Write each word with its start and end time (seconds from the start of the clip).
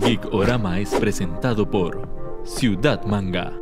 Geekorama 0.00 0.78
es 0.78 0.94
presentado 0.94 1.68
por 1.68 2.08
Ciudad 2.44 3.04
Manga. 3.04 3.52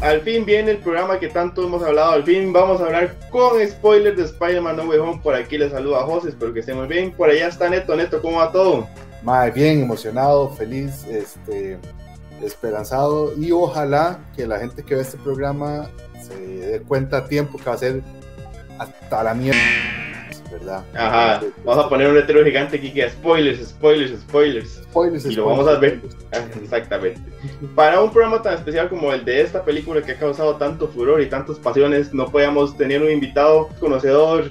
Al 0.00 0.20
fin 0.22 0.44
viene 0.44 0.72
el 0.72 0.78
programa 0.78 1.18
que 1.18 1.28
tanto 1.28 1.64
hemos 1.64 1.82
hablado. 1.82 2.12
Al 2.12 2.24
fin 2.24 2.52
vamos 2.52 2.80
a 2.80 2.86
hablar 2.86 3.16
con 3.30 3.66
spoilers 3.66 4.16
de 4.16 4.24
Spider-Man 4.24 4.76
No 4.76 4.84
Way 4.84 4.98
Home. 4.98 5.20
Por 5.22 5.34
aquí 5.34 5.58
les 5.58 5.72
saluda 5.72 6.00
a 6.00 6.04
José, 6.04 6.30
espero 6.30 6.52
que 6.52 6.60
estén 6.60 6.76
muy 6.76 6.88
bien. 6.88 7.12
Por 7.12 7.30
allá 7.30 7.48
está 7.48 7.68
Neto. 7.68 7.94
Neto, 7.94 8.20
¿cómo 8.20 8.38
va 8.38 8.50
todo? 8.50 8.88
Mae, 9.22 9.50
bien, 9.50 9.82
emocionado, 9.82 10.48
feliz, 10.50 11.04
este, 11.04 11.78
esperanzado 12.42 13.32
y 13.38 13.52
ojalá 13.52 14.18
que 14.36 14.46
la 14.46 14.58
gente 14.58 14.82
que 14.82 14.96
ve 14.96 15.02
este 15.02 15.16
programa 15.18 15.88
se 16.20 16.34
dé 16.36 16.80
cuenta 16.80 17.18
a 17.18 17.24
tiempo 17.26 17.58
que 17.58 17.64
va 17.64 17.74
a 17.74 17.78
ser 17.78 18.02
hasta 18.78 19.22
la 19.22 19.34
mierda, 19.34 19.60
¿verdad? 20.50 20.84
Ajá, 20.94 21.40
vamos 21.64 21.84
a 21.84 21.88
poner 21.88 22.08
un 22.08 22.16
letrero 22.16 22.44
gigante 22.44 22.76
aquí 22.76 22.92
que 22.92 23.08
spoilers, 23.10 23.68
spoilers, 23.68 24.20
spoilers. 24.22 24.82
Spoilers, 24.90 25.24
Y 25.24 25.34
lo 25.34 25.46
vamos 25.46 25.68
a 25.68 25.78
ver. 25.78 26.00
Ah, 26.32 26.40
Exactamente. 26.60 27.20
Para 27.74 28.00
un 28.00 28.10
programa 28.10 28.42
tan 28.42 28.54
especial 28.54 28.88
como 28.88 29.12
el 29.12 29.24
de 29.24 29.42
esta 29.42 29.64
película 29.64 30.02
que 30.02 30.12
ha 30.12 30.18
causado 30.18 30.56
tanto 30.56 30.88
furor 30.88 31.20
y 31.20 31.28
tantas 31.28 31.58
pasiones, 31.58 32.12
no 32.12 32.26
podíamos 32.26 32.76
tener 32.76 33.02
un 33.02 33.10
invitado 33.10 33.68
conocedor 33.80 34.50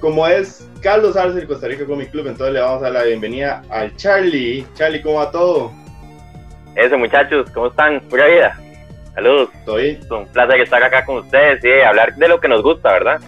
como 0.00 0.26
es 0.26 0.66
Carlos 0.80 1.16
Arce 1.16 1.36
del 1.36 1.46
Costa 1.46 1.68
Rica 1.68 1.84
Comic 1.84 2.10
Club. 2.10 2.28
Entonces 2.28 2.54
le 2.54 2.60
vamos 2.60 2.80
a 2.80 2.84
dar 2.84 2.92
la 2.92 3.02
bienvenida 3.04 3.62
al 3.70 3.94
Charlie. 3.96 4.66
Charlie, 4.74 5.02
¿cómo 5.02 5.16
va 5.16 5.30
todo? 5.30 5.72
Eso, 6.74 6.96
muchachos, 6.98 7.50
¿cómo 7.52 7.66
están? 7.68 8.00
Pura 8.08 8.26
vida. 8.26 8.58
Saludos. 9.14 9.50
¿Estoy? 9.54 9.98
Es 10.02 10.10
un 10.10 10.26
placer 10.28 10.60
estar 10.60 10.82
acá 10.82 11.04
con 11.04 11.18
ustedes 11.18 11.64
y 11.64 11.82
hablar 11.82 12.14
de 12.14 12.28
lo 12.28 12.40
que 12.40 12.48
nos 12.48 12.62
gusta, 12.62 12.92
¿verdad? 12.92 13.20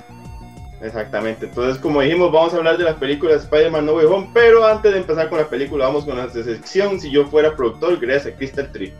Exactamente. 0.83 1.47
Entonces, 1.47 1.81
como 1.81 2.01
dijimos, 2.01 2.33
vamos 2.33 2.55
a 2.55 2.57
hablar 2.57 2.77
de 2.77 2.85
las 2.85 2.95
películas 2.95 3.37
de 3.37 3.45
Spider-Man 3.45 3.87
No 3.87 3.95
Way 3.95 4.07
Home. 4.07 4.31
Pero 4.35 4.67
antes 4.67 4.93
de 4.93 4.99
empezar 4.99 5.29
con 5.29 5.39
la 5.39 5.49
película, 5.49 5.87
vamos 5.87 6.05
con 6.05 6.17
nuestra 6.17 6.43
sección. 6.43 6.99
Si 6.99 7.11
yo 7.11 7.27
fuera 7.27 7.55
productor, 7.55 7.99
gracias 7.99 8.35
a 8.35 8.37
Crystal 8.37 8.71
Tree. 8.73 8.93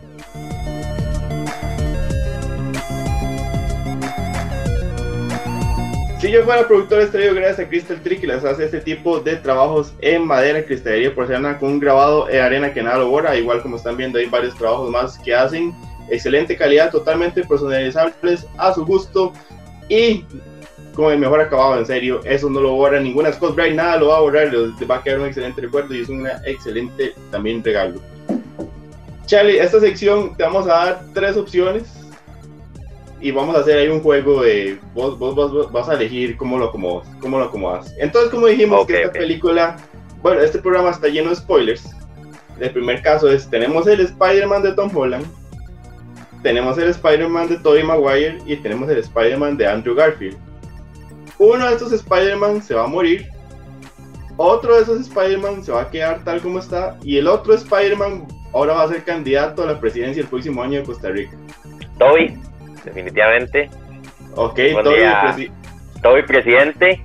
Yo 6.33 6.43
fuera 6.43 6.67
productor, 6.67 6.99
estaría 6.99 7.31
gracias 7.31 7.59
a 7.59 7.69
Crystal 7.69 8.01
Tree 8.01 8.17
que 8.17 8.25
les 8.25 8.43
hace 8.43 8.65
este 8.65 8.79
tipo 8.79 9.19
de 9.19 9.35
trabajos 9.35 9.93
en 10.01 10.25
madera, 10.25 10.65
cristalería 10.65 11.13
porcelana 11.13 11.59
con 11.59 11.73
un 11.73 11.79
grabado 11.79 12.27
en 12.27 12.41
arena 12.41 12.73
que 12.73 12.81
nada 12.81 12.97
lo 12.97 13.09
borra. 13.09 13.37
Igual 13.37 13.61
como 13.61 13.75
están 13.75 13.97
viendo, 13.97 14.17
hay 14.17 14.25
varios 14.25 14.55
trabajos 14.55 14.89
más 14.89 15.19
que 15.19 15.35
hacen 15.35 15.75
excelente 16.09 16.57
calidad, 16.57 16.89
totalmente 16.89 17.43
personalizables 17.43 18.47
a 18.57 18.73
su 18.73 18.83
gusto 18.83 19.31
y 19.89 20.25
con 20.95 21.13
el 21.13 21.19
mejor 21.19 21.39
acabado, 21.39 21.77
en 21.77 21.85
serio. 21.85 22.19
Eso 22.23 22.49
no 22.49 22.61
lo 22.61 22.73
borra 22.73 22.99
ninguna 22.99 23.31
Scott 23.31 23.53
Bright, 23.53 23.75
nada 23.75 23.97
lo 23.97 24.07
va 24.07 24.17
a 24.17 24.21
borrar, 24.21 24.51
les 24.51 24.89
va 24.89 24.95
a 24.95 25.03
quedar 25.03 25.19
un 25.19 25.27
excelente 25.27 25.61
recuerdo 25.61 25.93
y 25.93 26.01
es 26.01 26.09
una 26.09 26.41
excelente 26.45 27.13
también 27.29 27.63
regalo. 27.63 28.01
Charlie, 29.27 29.59
esta 29.59 29.79
sección 29.79 30.35
te 30.35 30.41
vamos 30.41 30.65
a 30.65 30.69
dar 30.69 31.01
tres 31.13 31.37
opciones 31.37 32.02
y 33.23 33.31
vamos 33.31 33.55
a 33.55 33.59
hacer 33.61 33.77
ahí 33.77 33.87
un 33.87 34.01
juego 34.01 34.43
de 34.43 34.77
vos, 34.93 35.17
vos, 35.17 35.33
vos- 35.33 35.71
vas 35.71 35.89
a 35.89 35.93
elegir 35.93 36.35
cómo 36.37 36.57
lo 36.57 36.65
acomodas, 36.65 37.07
cómo 37.21 37.39
lo 37.39 37.45
acomodas. 37.45 37.93
Entonces, 37.97 38.29
como 38.29 38.47
dijimos 38.47 38.85
que 38.85 39.01
esta 39.03 39.13
película, 39.13 39.77
bueno, 40.21 40.41
este 40.41 40.59
programa 40.59 40.89
está 40.91 41.07
lleno 41.07 41.29
de 41.29 41.35
spoilers. 41.37 41.89
El 42.59 42.71
primer 42.71 43.01
caso 43.01 43.31
es, 43.31 43.49
tenemos 43.49 43.87
el 43.87 44.01
Spider-Man 44.01 44.61
de 44.61 44.73
Tom 44.73 44.95
Holland, 44.95 45.25
tenemos 46.43 46.77
el 46.77 46.89
Spider-Man 46.89 47.47
de 47.49 47.57
Tobey 47.57 47.83
Maguire 47.83 48.37
y 48.45 48.57
tenemos 48.57 48.89
el 48.89 48.97
Spider-Man 48.99 49.57
de 49.57 49.67
Andrew 49.67 49.95
Garfield. 49.95 50.37
Uno 51.39 51.65
de 51.65 51.73
estos 51.73 51.91
Spider-Man 51.93 52.61
se 52.61 52.75
va 52.75 52.83
a 52.83 52.87
morir, 52.87 53.27
otro 54.37 54.75
de 54.75 54.81
esos 54.83 54.99
Spider-Man 54.99 55.63
se 55.63 55.71
va 55.71 55.81
a 55.83 55.89
quedar 55.89 56.23
tal 56.23 56.41
como 56.41 56.59
está 56.59 56.97
y 57.03 57.17
el 57.17 57.27
otro 57.27 57.53
Spider-Man 57.53 58.27
ahora 58.53 58.73
va 58.73 58.83
a 58.83 58.87
ser 58.89 59.03
candidato 59.03 59.63
a 59.63 59.67
la 59.67 59.79
presidencia 59.79 60.21
el 60.21 60.27
próximo 60.27 60.61
año 60.61 60.79
de 60.79 60.85
Costa 60.85 61.09
Rica. 61.09 61.35
Toby, 61.97 62.37
definitivamente. 62.83 63.69
Ok, 64.35 64.55
Buen 64.73 64.83
Toby, 64.83 64.95
día. 64.97 65.21
presi- 65.23 65.51
Toby, 66.01 66.23
presidente. 66.23 67.03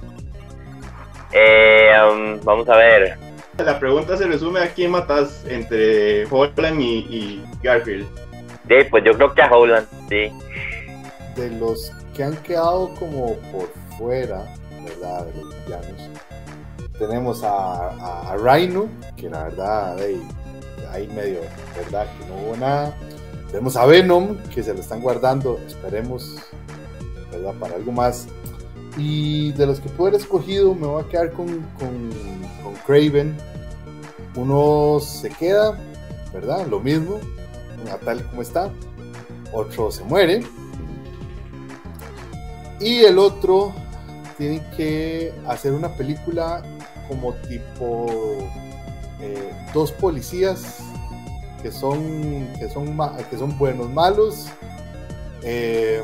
Eh, 1.33 1.91
um, 2.11 2.41
vamos 2.43 2.69
a 2.69 2.77
ver. 2.77 3.19
la 3.59 3.79
pregunta 3.79 4.17
se 4.17 4.27
resume 4.27 4.61
a 4.61 4.69
quién 4.73 4.91
matas 4.93 5.45
entre 5.49 6.25
Holland 6.31 6.81
y, 6.81 6.99
y 7.11 7.45
Garfield. 7.63 8.07
Sí, 8.69 8.75
pues 8.91 9.05
yo 9.05 9.13
creo 9.15 9.35
que 9.35 9.43
a 9.43 9.51
Holland, 9.51 9.87
sí. 10.09 10.33
De 11.37 11.51
los 11.59 11.93
que 12.15 12.25
han 12.25 12.37
quedado 12.39 12.95
como 12.99 13.35
por 13.53 13.69
fuera, 13.99 14.45
¿verdad? 14.85 15.27
De 15.27 15.43
los 15.43 15.65
villanos, 15.67 16.11
tenemos 16.99 17.43
a, 17.45 17.49
a, 17.91 18.33
a 18.33 18.37
Rhino, 18.37 18.89
que 19.17 19.29
la 19.31 19.45
verdad, 19.45 20.01
ey, 20.03 20.21
ahí 20.93 21.07
medio, 21.09 21.41
¿verdad? 21.77 22.07
Que 22.19 22.27
no 22.27 22.35
hubo 22.37 22.57
nada. 22.57 22.95
Tenemos 23.49 23.77
a 23.77 23.87
Venom, 23.87 24.37
que 24.55 24.63
se 24.63 24.75
lo 24.75 24.81
están 24.81 25.01
guardando, 25.01 25.59
esperemos, 25.67 26.37
¿verdad? 27.33 27.55
Para 27.55 27.77
algo 27.77 27.93
más. 27.93 28.27
Y 28.97 29.53
de 29.53 29.67
los 29.67 29.81
que 29.81 29.89
pude 29.89 30.09
haber 30.09 30.21
escogido, 30.21 30.75
me 30.75 30.87
voy 30.87 31.03
a 31.03 31.09
quedar 31.09 31.33
con, 31.33 31.47
con, 31.79 32.11
con 32.63 32.75
Craven. 32.87 33.37
Uno 34.35 35.01
se 35.01 35.31
queda, 35.31 35.79
¿verdad? 36.33 36.67
Lo 36.67 36.81
mismo, 36.81 37.21
tal 38.05 38.23
como 38.25 38.43
está. 38.43 38.71
Otro 39.53 39.91
se 39.91 40.05
muere. 40.05 40.45
Y 42.81 42.99
el 42.99 43.19
otro 43.19 43.73
tiene 44.37 44.63
que 44.77 45.33
hacer 45.47 45.73
una 45.73 45.89
película 45.97 46.63
como 47.09 47.33
tipo 47.35 48.07
eh, 49.21 49.53
dos 49.75 49.91
policías 49.91 50.81
que 51.63 51.71
son 51.73 52.49
que 52.59 52.69
son 52.69 52.97
ma- 52.97 53.17
que 53.31 53.37
son 53.37 53.57
buenos 53.59 53.89
malos 53.91 54.49
eh, 55.43 56.03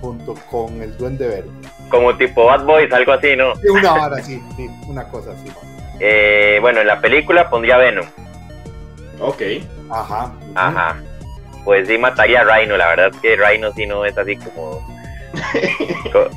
junto 0.00 0.34
con 0.50 0.80
el 0.82 0.96
duende 0.96 1.26
verde 1.28 1.50
Como 1.90 2.16
tipo 2.16 2.44
Bad 2.46 2.64
Boys, 2.64 2.92
algo 2.92 3.12
así, 3.12 3.36
¿no? 3.36 3.54
Sí, 3.56 3.68
una 3.68 3.92
vara 3.92 4.16
así 4.16 4.42
sí, 4.56 4.68
una 4.86 5.08
cosa 5.08 5.30
así 5.32 5.50
Eh, 6.00 6.58
bueno, 6.60 6.80
en 6.80 6.86
la 6.86 7.00
película 7.00 7.48
pondría 7.48 7.76
Venom. 7.78 8.06
Ok. 9.20 9.42
ajá 9.90 10.32
Ajá. 10.54 10.96
Pues 11.64 11.86
sí 11.86 11.96
mataría 11.96 12.40
a 12.40 12.44
Rhino, 12.44 12.76
la 12.76 12.88
verdad 12.88 13.10
es 13.14 13.16
que 13.20 13.36
Rhino 13.36 13.72
sí 13.74 13.86
no 13.86 14.04
es 14.04 14.16
así 14.18 14.36
como... 14.36 14.84
co- 16.12 16.28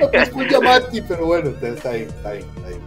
No, 0.00 0.10
pues 0.10 0.30
fue 0.30 0.48
Yamati, 0.48 1.00
pero 1.02 1.26
bueno 1.26 1.48
entonces 1.48 1.76
está 1.76 1.90
ahí 1.90 2.02
está 2.02 2.28
ahí, 2.30 2.38
está 2.56 2.68
ahí. 2.68 2.80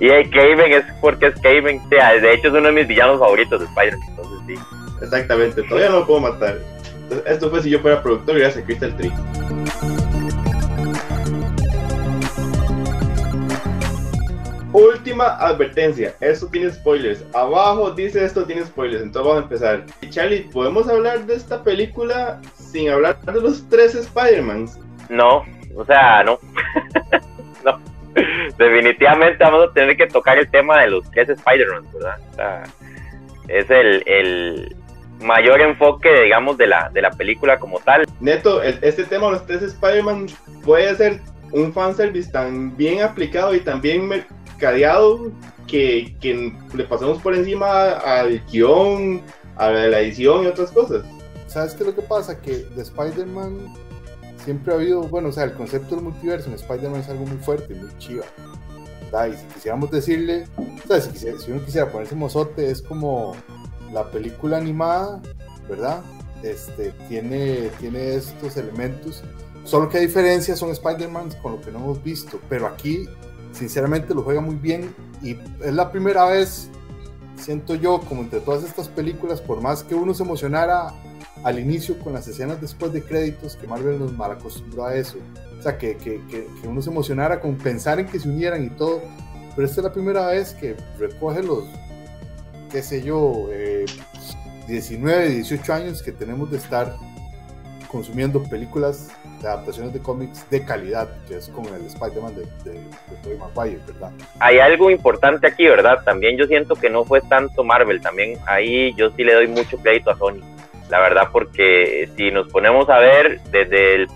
Y 0.00 0.08
el 0.08 0.30
Craven 0.30 0.72
es 0.72 0.84
porque 1.00 1.26
es 1.26 1.40
Craven. 1.40 1.78
O 1.78 1.88
sea, 1.88 2.12
de 2.14 2.34
hecho 2.34 2.48
es 2.48 2.54
uno 2.54 2.66
de 2.68 2.72
mis 2.72 2.86
villanos 2.86 3.18
favoritos 3.18 3.60
de 3.60 3.66
Spider-Man. 3.66 4.08
Entonces 4.10 4.38
sí. 4.46 4.54
Exactamente, 5.02 5.62
todavía 5.64 5.90
no 5.90 6.00
lo 6.00 6.06
puedo 6.06 6.20
matar. 6.20 6.58
Entonces, 7.02 7.32
esto 7.32 7.50
fue 7.50 7.62
si 7.62 7.70
yo 7.70 7.80
fuera 7.80 8.02
productor 8.02 8.38
gracias 8.38 8.62
a 8.62 8.66
Crystal 8.66 8.96
Tree. 8.96 9.12
Última 14.72 15.36
advertencia, 15.36 16.14
esto 16.20 16.46
tiene 16.46 16.70
spoilers. 16.70 17.22
Abajo 17.34 17.90
dice 17.90 18.24
esto 18.24 18.46
tiene 18.46 18.64
spoilers, 18.64 19.02
entonces 19.02 19.28
vamos 19.28 19.42
a 19.42 19.44
empezar. 19.44 19.86
Charlie, 20.08 20.48
¿podemos 20.50 20.88
hablar 20.88 21.26
de 21.26 21.34
esta 21.34 21.62
película 21.62 22.40
sin 22.54 22.88
hablar 22.88 23.20
de 23.20 23.40
los 23.40 23.68
tres 23.68 23.94
Spider-Mans? 23.94 24.78
No, 25.10 25.44
o 25.76 25.84
sea, 25.84 26.24
no. 26.24 26.38
no. 27.64 27.91
Definitivamente 28.62 29.42
vamos 29.42 29.68
a 29.68 29.72
tener 29.72 29.96
que 29.96 30.06
tocar 30.06 30.38
el 30.38 30.48
tema 30.50 30.80
de 30.80 30.90
los 30.90 31.10
tres 31.10 31.28
Spider-Man, 31.28 31.84
¿verdad? 31.92 32.18
O 32.30 32.34
sea, 32.34 32.62
es 33.48 33.68
el, 33.70 34.02
el 34.06 34.76
mayor 35.20 35.60
enfoque, 35.60 36.22
digamos, 36.22 36.56
de 36.58 36.68
la, 36.68 36.88
de 36.90 37.02
la 37.02 37.10
película 37.10 37.58
como 37.58 37.80
tal. 37.80 38.06
Neto, 38.20 38.62
este 38.62 39.04
tema 39.04 39.26
de 39.26 39.32
los 39.32 39.46
tres 39.46 39.62
Spider-Man 39.62 40.26
puede 40.64 40.94
ser 40.94 41.20
un 41.50 41.72
fanservice 41.72 42.30
tan 42.30 42.76
bien 42.76 43.02
aplicado 43.02 43.54
y 43.54 43.60
tan 43.60 43.80
bien 43.80 44.08
mercadeado 44.08 45.32
que, 45.66 46.14
que 46.20 46.52
le 46.74 46.84
pasamos 46.84 47.20
por 47.20 47.34
encima 47.34 47.92
al 47.92 48.40
guion, 48.46 49.22
a 49.56 49.70
la 49.70 50.00
edición 50.00 50.44
y 50.44 50.46
otras 50.46 50.70
cosas. 50.70 51.04
¿Sabes 51.46 51.74
qué 51.74 51.82
es 51.82 51.88
lo 51.88 51.94
que 51.94 52.02
pasa? 52.02 52.40
Que 52.40 52.64
de 52.74 52.82
Spider-Man 52.82 53.74
siempre 54.38 54.72
ha 54.72 54.76
habido, 54.76 55.02
bueno, 55.02 55.28
o 55.28 55.32
sea, 55.32 55.44
el 55.44 55.52
concepto 55.52 55.94
del 55.94 56.04
multiverso 56.04 56.48
en 56.48 56.54
Spider-Man 56.54 57.00
es 57.00 57.08
algo 57.08 57.26
muy 57.26 57.38
fuerte, 57.38 57.74
muy 57.74 57.90
chiva. 57.98 58.24
¿Verdad? 59.12 59.26
Y 59.26 59.36
si 59.36 59.46
quisiéramos 59.54 59.90
decirle, 59.90 60.46
si, 61.00 61.50
uno 61.50 61.64
quisiera 61.64 61.90
ponerse 61.90 62.14
mozote, 62.14 62.70
es 62.70 62.80
como 62.80 63.36
la 63.92 64.10
película 64.10 64.56
animada, 64.56 65.20
¿verdad? 65.68 66.02
Este, 66.42 66.90
tiene, 67.08 67.70
tiene 67.78 68.14
estos 68.14 68.56
elementos, 68.56 69.22
solo 69.64 69.88
que 69.88 69.98
a 69.98 70.00
diferencia 70.00 70.56
son 70.56 70.70
Spider-Man 70.70 71.30
con 71.42 71.52
lo 71.52 71.60
que 71.60 71.70
no 71.70 71.78
hemos 71.78 72.02
visto, 72.02 72.40
pero 72.48 72.66
aquí, 72.66 73.08
sinceramente, 73.52 74.14
lo 74.14 74.22
juega 74.22 74.40
muy 74.40 74.56
bien 74.56 74.94
y 75.22 75.36
es 75.62 75.72
la 75.72 75.92
primera 75.92 76.24
vez 76.26 76.68
siento 77.36 77.74
yo, 77.74 78.00
como 78.00 78.22
entre 78.22 78.40
todas 78.40 78.64
estas 78.64 78.88
películas, 78.88 79.40
por 79.40 79.60
más 79.60 79.82
que 79.82 79.94
uno 79.94 80.14
se 80.14 80.22
emocionara 80.22 80.92
al 81.42 81.58
inicio 81.58 81.98
con 81.98 82.12
las 82.12 82.28
escenas 82.28 82.60
después 82.60 82.92
de 82.92 83.02
créditos, 83.02 83.56
que 83.56 83.66
Marvel 83.66 83.98
nos 83.98 84.16
mal 84.16 84.30
acostumbró 84.32 84.86
a 84.86 84.94
eso, 84.94 85.16
o 85.62 85.64
sea, 85.64 85.78
que, 85.78 85.96
que, 85.96 86.20
que, 86.28 86.44
que 86.60 86.66
uno 86.66 86.82
se 86.82 86.90
emocionara 86.90 87.38
con 87.38 87.56
pensar 87.56 88.00
en 88.00 88.06
que 88.06 88.18
se 88.18 88.28
unieran 88.28 88.64
y 88.64 88.70
todo, 88.70 89.00
pero 89.54 89.64
esta 89.64 89.80
es 89.80 89.84
la 89.84 89.92
primera 89.92 90.26
vez 90.26 90.54
que 90.54 90.74
recoge 90.98 91.40
los, 91.40 91.66
qué 92.72 92.82
sé 92.82 93.00
yo, 93.00 93.46
eh, 93.52 93.86
19, 94.66 95.28
18 95.28 95.72
años 95.72 96.02
que 96.02 96.10
tenemos 96.10 96.50
de 96.50 96.56
estar 96.56 96.96
consumiendo 97.86 98.42
películas 98.42 99.12
de 99.40 99.46
adaptaciones 99.46 99.92
de 99.92 100.00
cómics 100.00 100.50
de 100.50 100.64
calidad, 100.64 101.08
que 101.28 101.36
es 101.36 101.48
como 101.48 101.68
el 101.76 101.86
Spider-Man 101.86 102.34
de, 102.34 102.42
de, 102.64 102.78
de 102.80 103.16
Tobey 103.22 103.38
Maguire, 103.38 103.80
¿verdad? 103.86 104.10
Hay 104.40 104.58
algo 104.58 104.90
importante 104.90 105.46
aquí, 105.46 105.68
¿verdad? 105.68 106.02
También 106.04 106.36
yo 106.36 106.46
siento 106.46 106.74
que 106.74 106.90
no 106.90 107.04
fue 107.04 107.20
tanto 107.20 107.62
Marvel, 107.62 108.00
también 108.00 108.36
ahí 108.46 108.92
yo 108.96 109.10
sí 109.10 109.22
le 109.22 109.34
doy 109.34 109.46
mucho 109.46 109.78
crédito 109.78 110.10
a 110.10 110.18
Sony, 110.18 110.40
la 110.88 110.98
verdad, 110.98 111.28
porque 111.30 112.10
si 112.16 112.32
nos 112.32 112.48
ponemos 112.48 112.88
a 112.88 112.98
ver 112.98 113.40
desde 113.52 113.94
el 113.94 114.08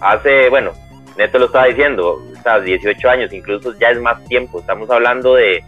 hace, 0.00 0.48
bueno, 0.48 0.72
Neto 1.20 1.38
lo 1.38 1.46
estaba 1.46 1.66
diciendo, 1.66 2.22
o 2.22 2.60
18 2.60 3.10
años, 3.10 3.30
incluso 3.34 3.78
ya 3.78 3.90
es 3.90 4.00
más 4.00 4.24
tiempo, 4.24 4.60
estamos 4.60 4.88
hablando 4.88 5.34
de, 5.34 5.62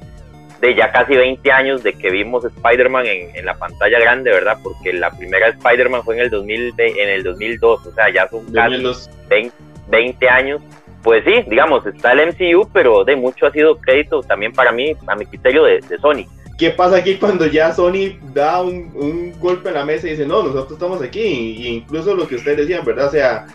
de 0.63 0.75
ya 0.75 0.91
casi 0.91 1.15
20 1.15 1.53
años 1.53 1.83
de 1.83 1.93
que 1.93 2.09
vimos 2.09 2.43
Spider-Man 2.43 3.05
en, 3.05 3.37
en, 3.37 3.45
la 3.45 3.53
pantalla 3.53 4.01
grande, 4.01 4.31
¿verdad? 4.31 4.57
Porque 4.63 4.95
la 4.95 5.11
primera 5.11 5.49
Spider-Man 5.49 6.05
fue 6.05 6.15
en 6.15 6.23
el, 6.23 6.31
2000, 6.31 6.73
en 6.79 7.09
el 7.11 7.23
2002, 7.23 7.87
o 7.87 7.93
sea, 7.93 8.11
ya 8.11 8.27
son 8.31 8.51
casi 8.51 8.83
20, 9.29 9.55
20, 9.89 10.29
años. 10.31 10.63
Pues 11.03 11.23
sí, 11.27 11.45
digamos, 11.47 11.85
está 11.85 12.13
el 12.13 12.29
MCU, 12.29 12.67
pero 12.73 13.05
de 13.05 13.15
mucho 13.15 13.47
ha 13.47 13.51
sido 13.51 13.77
crédito 13.77 14.23
también 14.23 14.55
para 14.55 14.73
mí, 14.73 14.97
a 15.07 15.15
mi 15.17 15.27
criterio, 15.27 15.65
de, 15.65 15.81
de 15.81 15.99
Sony. 15.99 16.25
¿Qué 16.57 16.71
pasa 16.71 16.97
aquí 16.97 17.17
cuando 17.17 17.45
ya 17.45 17.75
Sony 17.75 18.17
da 18.33 18.63
un, 18.63 18.91
un, 18.95 19.39
golpe 19.39 19.69
en 19.69 19.75
la 19.75 19.85
mesa 19.85 20.07
y 20.07 20.13
dice, 20.13 20.25
no, 20.25 20.43
nosotros 20.45 20.73
estamos 20.73 21.03
aquí? 21.03 21.21
Y 21.21 21.67
incluso 21.77 22.15
lo 22.15 22.27
que 22.27 22.37
ustedes 22.37 22.57
decían, 22.57 22.87
¿verdad? 22.87 23.09
O 23.09 23.11
sea, 23.11 23.47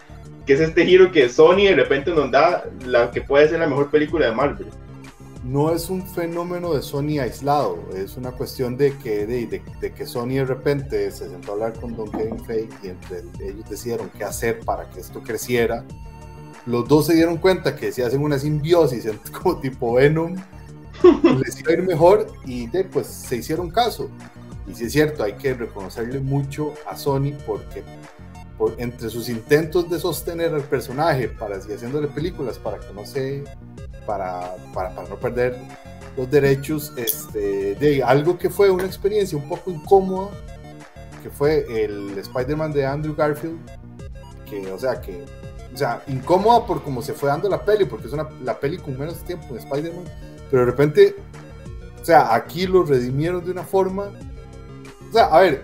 que 0.48 0.54
es 0.54 0.60
este 0.62 0.86
giro 0.86 1.12
que 1.12 1.30
Sony 1.30 1.66
de 1.66 1.76
repente 1.76 2.12
nos 2.12 2.32
da 2.32 2.64
la 2.86 3.12
que 3.12 3.22
puede 3.22 3.50
ser 3.50 3.60
la 3.60 3.68
mejor 3.68 3.92
película 3.92 4.26
de 4.26 4.32
Marvel 4.32 4.68
no 5.48 5.72
es 5.74 5.90
un 5.90 6.06
fenómeno 6.06 6.74
de 6.74 6.82
Sony 6.82 7.20
aislado, 7.22 7.80
es 7.96 8.18
una 8.18 8.32
cuestión 8.32 8.76
de 8.76 8.98
que, 8.98 9.26
de, 9.26 9.48
de, 9.48 9.62
de, 9.80 9.94
que 9.94 10.06
Sony 10.06 10.36
de 10.36 10.46
repente 10.46 11.10
se 11.10 11.30
sentó 11.30 11.52
a 11.52 11.54
hablar 11.54 11.74
con 11.80 11.96
Don 11.96 12.12
Kevin 12.12 12.44
Feige 12.44 12.74
y 12.84 12.88
entre 12.90 13.20
ellos 13.48 13.70
decidieron 13.70 14.10
qué 14.10 14.26
hacer 14.26 14.60
para 14.60 14.90
que 14.90 15.00
esto 15.00 15.22
creciera. 15.24 15.86
Los 16.66 16.86
dos 16.88 17.06
se 17.06 17.14
dieron 17.14 17.38
cuenta 17.38 17.78
que 17.78 17.94
si 17.94 18.02
hacen 18.02 18.22
una 18.22 18.38
simbiosis 18.38 19.08
como 19.42 19.58
tipo 19.60 19.94
Venom, 19.94 20.36
les 21.24 21.60
iba 21.62 21.72
a 21.72 21.74
ir 21.76 21.84
mejor 21.84 22.28
y 22.46 22.68
de, 22.68 22.84
pues 22.84 23.08
se 23.08 23.38
hicieron 23.38 23.72
caso. 23.72 24.10
Y 24.68 24.74
sí 24.74 24.86
es 24.86 24.92
cierto, 24.92 25.24
hay 25.24 25.34
que 25.34 25.54
reconocerle 25.54 26.20
mucho 26.20 26.74
a 26.86 26.98
Sony 26.98 27.32
porque 27.46 27.84
entre 28.78 29.10
sus 29.10 29.30
intentos 29.30 29.90
de 29.90 30.00
sostener 30.00 30.54
al 30.54 30.64
personaje 30.64 31.28
para 31.28 31.58
así 31.58 31.72
haciéndole 31.72 32.08
películas 32.08 32.58
para 32.58 32.80
que 32.80 32.92
no 32.94 33.06
se 33.06 33.44
para, 34.06 34.56
para, 34.74 34.92
no 34.92 35.16
perder 35.18 35.56
los 36.16 36.32
derechos 36.32 36.94
este, 36.96 38.02
algo 38.04 38.38
que 38.38 38.50
fue 38.50 38.72
una 38.72 38.86
experiencia 38.86 39.38
un 39.38 39.48
poco 39.48 39.70
incómoda, 39.70 40.30
que 41.22 41.30
fue 41.30 41.66
el 41.84 42.18
Spider-Man 42.18 42.72
de 42.72 42.86
Andrew 42.86 43.16
Garfield, 43.16 43.60
que, 44.50 44.72
o 44.72 44.80
sea, 44.80 45.00
que, 45.00 45.24
o 45.72 45.78
sea, 45.78 46.02
incómoda 46.08 46.66
por 46.66 46.82
cómo 46.82 47.04
se 47.04 47.14
fue 47.14 47.30
dando 47.30 47.50
la 47.50 47.64
peli, 47.64 47.86
porque 47.86 48.08
es 48.08 48.14
una, 48.14 48.28
la 48.44 48.60
peli 48.60 48.78
con 48.78 48.98
menos 48.98 49.20
tiempo 49.26 49.54
de 49.54 49.60
Spider-Man, 49.60 50.06
pero 50.50 50.66
de 50.66 50.72
repente, 50.72 51.16
o 52.02 52.06
sea, 52.06 52.34
aquí 52.34 52.66
lo 52.66 52.84
redimieron 52.84 53.46
de 53.46 53.52
una 53.52 53.64
forma, 53.64 54.10
o 55.10 55.14
sea, 55.14 55.26
a 55.26 55.42
ver, 55.42 55.62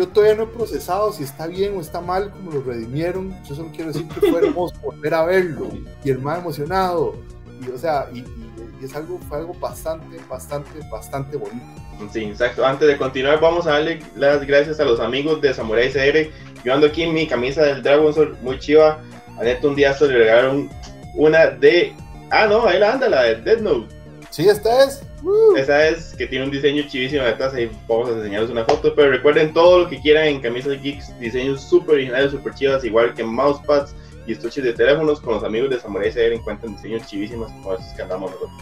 yo 0.00 0.08
todavía 0.08 0.34
no 0.34 0.44
he 0.44 0.46
procesado 0.46 1.12
si 1.12 1.24
está 1.24 1.46
bien 1.46 1.76
o 1.76 1.80
está 1.82 2.00
mal 2.00 2.30
como 2.30 2.52
lo 2.52 2.62
redimieron, 2.62 3.36
yo 3.46 3.54
solo 3.54 3.70
quiero 3.70 3.92
decir 3.92 4.08
que 4.08 4.30
fue 4.30 4.46
hermoso 4.46 4.74
volver 4.82 5.12
a 5.12 5.24
verlo, 5.26 5.68
y 6.02 6.10
el 6.10 6.18
más 6.18 6.38
emocionado, 6.38 7.16
y, 7.60 7.68
o 7.68 7.76
sea, 7.76 8.08
y, 8.10 8.20
y, 8.20 8.84
es 8.84 8.96
algo, 8.96 9.18
fue 9.28 9.36
algo 9.36 9.52
bastante, 9.60 10.16
bastante, 10.26 10.70
bastante 10.90 11.36
bonito. 11.36 11.66
Sí, 12.10 12.24
exacto. 12.24 12.64
Antes 12.64 12.88
de 12.88 12.96
continuar, 12.96 13.38
vamos 13.42 13.66
a 13.66 13.72
darle 13.72 14.00
las 14.16 14.46
gracias 14.46 14.80
a 14.80 14.86
los 14.86 15.00
amigos 15.00 15.42
de 15.42 15.52
Samurai 15.52 15.92
CR. 15.92 16.30
Yo 16.64 16.72
ando 16.72 16.86
aquí 16.86 17.02
en 17.02 17.12
mi 17.12 17.26
camisa 17.26 17.62
del 17.62 17.82
Dragon 17.82 18.14
Sword, 18.14 18.38
muy 18.40 18.58
chiva. 18.58 19.02
A 19.38 19.44
Neto 19.44 19.68
un 19.68 19.76
día 19.76 19.94
le 20.00 20.06
regalaron 20.08 20.70
una 21.14 21.48
de. 21.48 21.94
Ah, 22.30 22.46
no, 22.46 22.66
ahí 22.66 22.78
la 22.78 22.92
anda, 22.92 23.06
la 23.10 23.24
de 23.24 23.36
Dead 23.42 23.60
Note. 23.60 23.94
Sí, 24.30 24.48
esta 24.48 24.84
es. 24.84 25.02
Uh. 25.22 25.56
Esa 25.56 25.88
es 25.88 26.14
que 26.14 26.26
tiene 26.26 26.44
un 26.44 26.50
diseño 26.50 26.84
chivísimo 26.88 27.24
detrás. 27.24 27.54
Ahí 27.54 27.70
vamos 27.88 28.08
a 28.08 28.12
enseñarles 28.12 28.50
una 28.50 28.64
foto. 28.64 28.94
Pero 28.94 29.10
recuerden 29.10 29.52
todo 29.52 29.80
lo 29.80 29.88
que 29.88 30.00
quieran 30.00 30.26
en 30.26 30.40
camisas 30.40 30.80
geeks, 30.82 31.18
diseños 31.18 31.62
súper 31.62 31.96
originales, 31.96 32.30
súper 32.32 32.54
chivas, 32.54 32.84
igual 32.84 33.14
que 33.14 33.24
mousepads 33.24 33.94
y 34.26 34.32
estuches 34.32 34.64
de 34.64 34.72
teléfonos 34.72 35.20
con 35.20 35.34
los 35.34 35.44
amigos 35.44 35.70
de 35.70 35.80
Samurai 35.80 36.10
CR 36.12 36.32
encuentran 36.32 36.74
diseños 36.76 37.06
chivísimos 37.06 37.50
como 37.52 37.74
esos 37.74 37.92
que 37.94 38.02
andamos 38.02 38.30
nosotros. 38.30 38.52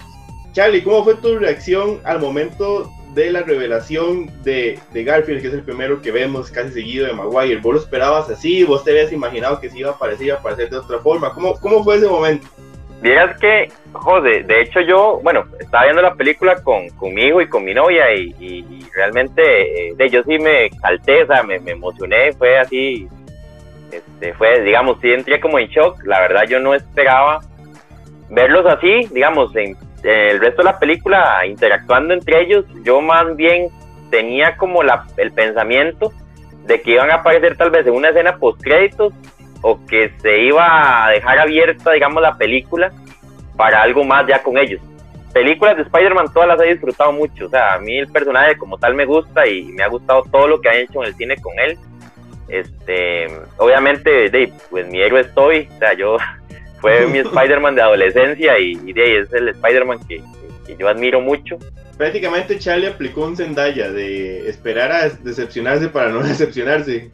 Charlie, 0.52 0.82
¿cómo 0.82 1.05
fue 1.05 1.14
tu 1.16 1.38
reacción 1.38 2.00
al 2.05 2.20
momento 2.20 2.90
de 3.14 3.31
la 3.31 3.43
revelación 3.43 4.31
de, 4.43 4.78
de, 4.93 5.05
Garfield, 5.05 5.40
que 5.40 5.49
es 5.49 5.55
el 5.55 5.62
primero 5.62 6.00
que 6.00 6.10
vemos 6.10 6.50
casi 6.50 6.72
seguido 6.72 7.06
de 7.06 7.12
Maguire? 7.12 7.60
¿Vos 7.60 7.75
lo 7.75 7.81
esperabas 7.81 8.31
así? 8.31 8.64
¿Vos 8.64 8.84
te 8.84 8.90
habías 8.90 9.12
imaginado 9.12 9.60
que 9.60 9.70
se 9.70 9.78
iba 9.78 9.90
a 9.90 9.93
aparecer 9.94 10.26
y 10.26 10.31
a 10.31 10.34
aparecer 10.34 10.70
de 10.70 10.78
otra 10.78 10.99
forma? 11.00 11.32
¿Cómo, 11.34 11.55
cómo 11.60 11.84
fue 11.84 11.96
ese 11.96 12.06
momento? 12.06 12.49
Vieras 13.00 13.39
que, 13.39 13.71
joder, 13.93 14.47
de 14.47 14.62
hecho 14.62 14.81
yo, 14.81 15.21
bueno, 15.23 15.45
estaba 15.61 15.85
viendo 15.85 16.03
la 16.03 16.15
película 16.15 16.61
con, 16.62 16.89
con 16.91 17.15
mi 17.15 17.23
hijo 17.23 17.41
y 17.41 17.49
con 17.49 17.65
mi 17.65 17.73
novia 17.73 18.12
y, 18.12 18.85
realmente 18.95 19.91
eh, 19.91 20.11
yo 20.11 20.23
sí 20.25 20.39
me 20.39 20.65
exalté, 20.65 21.25
me 21.45 21.71
emocioné, 21.71 22.33
fue 22.33 22.59
así 22.59 23.09
este, 23.93 24.35
fue, 24.35 24.61
digamos, 24.62 24.99
sí 25.00 25.11
entré 25.11 25.41
como 25.41 25.59
en 25.59 25.69
shock. 25.69 26.03
La 26.05 26.21
verdad, 26.21 26.45
yo 26.49 26.61
no 26.61 26.75
esperaba 26.75 27.41
verlos 28.31 28.67
así, 28.67 29.06
digamos, 29.12 29.55
en, 29.56 29.77
en, 30.03 30.11
el 30.31 30.41
resto 30.41 30.62
de 30.62 30.65
la 30.65 30.79
película 30.79 31.47
interactuando 31.47 32.15
entre 32.15 32.43
ellos. 32.43 32.65
Yo 32.85 33.01
más 33.01 33.35
bien 33.37 33.69
tenía 34.11 34.56
como 34.56 34.83
la, 34.83 35.06
el 35.17 35.33
pensamiento 35.33 36.12
de 36.67 36.81
que 36.83 36.93
iban 36.93 37.11
a 37.11 37.17
aparecer 37.17 37.56
tal 37.56 37.71
vez 37.71 37.87
en 37.87 37.94
una 37.94 38.11
escena 38.11 38.37
post 38.37 38.62
créditos 38.62 39.12
o 39.62 39.84
que 39.87 40.12
se 40.20 40.40
iba 40.44 41.06
a 41.06 41.10
dejar 41.10 41.38
abierta, 41.38 41.93
digamos, 41.93 42.22
la 42.22 42.37
película 42.37 42.93
para 43.56 43.82
algo 43.82 44.05
más 44.05 44.26
ya 44.26 44.43
con 44.43 44.56
ellos. 44.58 44.81
Películas 45.32 45.76
de 45.76 45.82
Spider-Man 45.82 46.32
todas 46.32 46.49
las 46.49 46.60
he 46.60 46.72
disfrutado 46.72 47.12
mucho, 47.12 47.46
o 47.46 47.49
sea, 47.49 47.75
a 47.75 47.78
mí 47.78 47.99
el 47.99 48.08
personaje 48.08 48.56
como 48.56 48.78
tal 48.78 48.94
me 48.94 49.05
gusta 49.05 49.46
y 49.46 49.64
me 49.64 49.82
ha 49.82 49.88
gustado 49.88 50.22
todo 50.31 50.49
lo 50.49 50.60
que 50.60 50.69
han 50.69 50.77
hecho 50.77 51.03
en 51.03 51.08
el 51.08 51.15
cine 51.15 51.36
con 51.36 51.58
él 51.58 51.79
este, 52.48 53.27
obviamente, 53.58 54.31
de, 54.31 54.53
pues 54.70 54.88
mi 54.88 55.00
héroe 55.00 55.20
estoy, 55.20 55.69
o 55.74 55.79
sea, 55.79 55.93
yo 55.94 56.17
fue 56.81 57.06
mi 57.06 57.19
Spider-Man 57.19 57.74
de 57.74 57.82
adolescencia 57.82 58.58
y, 58.58 58.81
y 58.84 58.93
de, 58.93 59.20
es 59.20 59.32
el 59.32 59.48
Spider-Man 59.48 60.00
que, 60.08 60.22
que, 60.67 60.77
yo 60.77 60.88
admiro 60.88 61.20
mucho. 61.20 61.58
Prácticamente 61.96 62.58
Charlie 62.58 62.86
aplicó 62.86 63.24
un 63.24 63.36
Zendaya 63.36 63.91
de 63.91 64.48
esperar 64.48 64.93
a 64.93 65.08
decepcionarse 65.08 65.88
para 65.88 66.10
no 66.10 66.20
decepcionarse. 66.22 67.10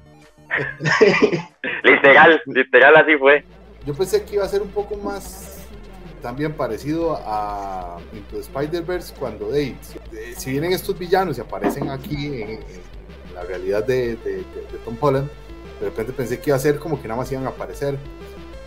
literal, 1.82 2.42
literal 2.46 2.96
así 2.96 3.16
fue. 3.16 3.44
Yo 3.87 3.94
pensé 3.94 4.25
que 4.25 4.37
iba 4.37 4.44
a 4.44 4.49
ser 4.49 4.62
un 4.62 4.70
poco 4.70 4.96
más 4.96 5.54
también 6.23 6.54
parecido 6.54 7.20
a 7.23 7.99
Into 8.14 8.40
Spider-Verse 8.40 9.14
cuando 9.18 9.50
de, 9.50 9.76
si 10.37 10.50
vienen 10.50 10.73
estos 10.73 10.99
villanos 10.99 11.37
y 11.37 11.42
aparecen 11.42 11.90
aquí 11.90 12.40
en, 12.40 12.50
en 12.50 13.34
la 13.34 13.42
realidad 13.42 13.84
de, 13.84 14.16
de, 14.16 14.37
de, 14.37 14.37
de, 14.38 14.78
Tom 14.87 14.96
Holland, 14.99 15.28
de 15.80 15.84
repente 15.84 16.14
pensé 16.14 16.40
que 16.40 16.49
iba 16.49 16.56
a 16.56 16.61
ser 16.61 16.78
como 16.78 17.00
que 17.00 17.08
nada 17.08 17.20
más 17.20 17.30
iban 17.30 17.44
a 17.44 17.50
aparecer. 17.50 17.99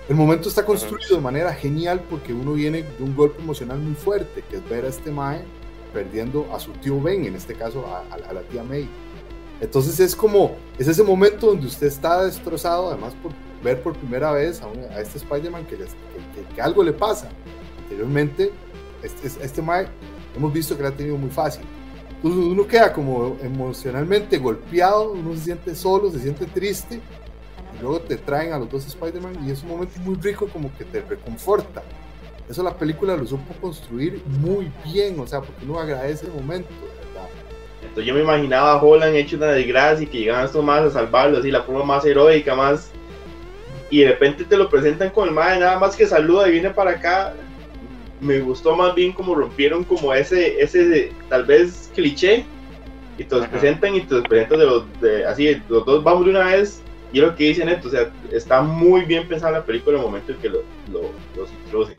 El 0.08 0.15
momento 0.15 0.50
está 0.50 0.63
construido 0.63 1.15
de 1.15 1.22
manera 1.22 1.51
genial 1.53 2.01
porque 2.08 2.32
uno 2.32 2.53
viene 2.53 2.84
de 2.84 3.03
un 3.03 3.15
golpe 3.15 3.41
emocional 3.41 3.79
muy 3.79 3.96
fuerte, 3.96 4.44
que 4.48 4.58
es 4.58 4.70
ver 4.70 4.86
a 4.86 4.89
este 4.89 5.12
Mae 5.12 5.41
perdiendo 5.91 6.48
a 6.53 6.60
su 6.60 6.72
tío 6.74 7.01
Ben, 7.01 7.25
en 7.25 7.36
este 7.36 7.56
caso 7.56 7.88
a, 7.88 8.03
a, 8.13 8.29
a 8.29 8.34
la 8.34 8.41
tía 8.41 8.63
May. 8.63 8.88
Entonces 9.60 10.00
es 10.00 10.16
como, 10.16 10.56
es 10.78 10.88
ese 10.88 11.04
momento 11.04 11.48
donde 11.48 11.66
usted 11.68 11.88
está 11.88 12.24
destrozado, 12.24 12.90
además 12.90 13.14
por 13.22 13.32
ver 13.64 13.82
por 13.82 13.98
primera 13.98 14.32
vez 14.32 14.62
a, 14.62 14.68
un, 14.68 14.80
a 14.80 15.00
este 15.00 15.18
Spider-Man 15.18 15.66
que, 15.66 15.78
que, 15.78 15.86
que, 16.56 16.62
algo 16.62 16.84
le 16.84 16.94
pasa. 16.94 17.30
Anteriormente, 17.84 18.52
este, 19.02 19.44
este 19.44 19.62
Mae 19.62 19.88
hemos 20.36 20.54
visto 20.54 20.76
que 20.76 20.84
lo 20.84 20.90
ha 20.90 20.92
tenido 20.92 21.18
muy 21.18 21.32
fácil 21.32 21.64
entonces 22.18 22.46
uno 22.46 22.68
queda 22.68 22.92
como 22.92 23.38
emocionalmente 23.44 24.40
golpeado, 24.40 25.12
uno 25.12 25.36
se 25.36 25.42
siente 25.42 25.76
solo, 25.76 26.10
se 26.10 26.20
siente 26.20 26.48
triste, 26.48 26.96
y 26.96 27.82
luego 27.82 28.02
te 28.02 28.18
traen 28.18 28.54
a 28.54 28.60
los 28.60 28.70
dos 28.72 28.88
Spider-Man 28.88 29.48
y 29.48 29.52
es 29.52 29.62
un 29.62 29.70
momento 29.70 30.00
muy 30.00 30.16
rico 30.16 30.48
como 30.52 30.76
que 30.76 30.84
te 30.84 31.02
reconforta. 31.02 31.84
Eso 32.50 32.64
la 32.64 32.76
película 32.76 33.16
lo 33.16 33.28
supo 33.28 33.54
construir 33.62 34.24
muy 34.26 34.72
bien, 34.84 35.20
o 35.20 35.28
sea, 35.28 35.42
porque 35.42 35.64
uno 35.64 35.80
agradece 35.80 36.26
el 36.26 36.34
momento. 36.34 36.70
Entonces 37.98 38.13
yo 38.13 38.13
me 38.13 38.32
imaginaba 38.32 38.74
a 38.74 38.80
Holland 38.80 39.16
hecho 39.16 39.38
una 39.38 39.48
desgracia 39.48 40.04
y 40.04 40.08
que 40.08 40.20
llegaban 40.20 40.46
estos 40.46 40.63
más 40.63 40.84
a 40.84 40.92
salvarlo, 40.92 41.39
así 41.39 41.50
la 41.50 41.63
forma 41.63 41.84
más 41.84 42.06
heroica, 42.06 42.54
más... 42.54 42.92
Y 43.89 44.01
de 44.01 44.10
repente 44.10 44.44
te 44.44 44.56
lo 44.56 44.70
presentan 44.70 45.10
con 45.10 45.30
el 45.30 45.34
madre, 45.34 45.62
nada 45.62 45.80
más 45.80 45.96
que 45.96 46.06
saluda 46.06 46.48
y 46.48 46.51
viene 46.51 46.70
para 46.70 46.92
acá, 46.92 47.34
me 48.22 48.39
gustó 48.39 48.75
más 48.75 48.94
bien 48.94 49.13
como 49.13 49.34
rompieron 49.34 49.84
como 49.84 50.13
ese, 50.13 50.62
ese 50.62 51.12
tal 51.27 51.46
vez 51.46 51.89
cliché 51.96 52.46
y 53.18 53.24
te 53.24 53.36
los 53.36 53.48
presentan 53.48 53.96
y 53.96 54.01
te 54.01 54.13
los 54.13 54.27
presentan 54.27 54.60
de 54.60 54.66
los, 54.68 55.01
de, 55.01 55.25
así, 55.25 55.60
los 55.68 55.84
dos 55.84 56.04
vamos 56.04 56.25
de 56.25 56.30
una 56.30 56.44
vez 56.44 56.84
y 57.12 57.18
es 57.18 57.25
lo 57.25 57.36
que 57.36 57.46
dicen 57.46 57.68
esto, 57.68 57.88
o 57.88 57.92
sea, 57.92 58.12
está 58.32 58.62
muy 58.62 59.06
bien 59.06 59.27
pensada 59.27 59.54
la 59.54 59.66
película 59.66 59.98
en 59.98 60.04
el 60.04 60.08
momento 60.08 60.34
en 60.34 60.38
que 60.38 60.50
lo, 60.50 60.60
lo, 60.92 61.01
los 61.36 61.50
introducen. 61.63 61.96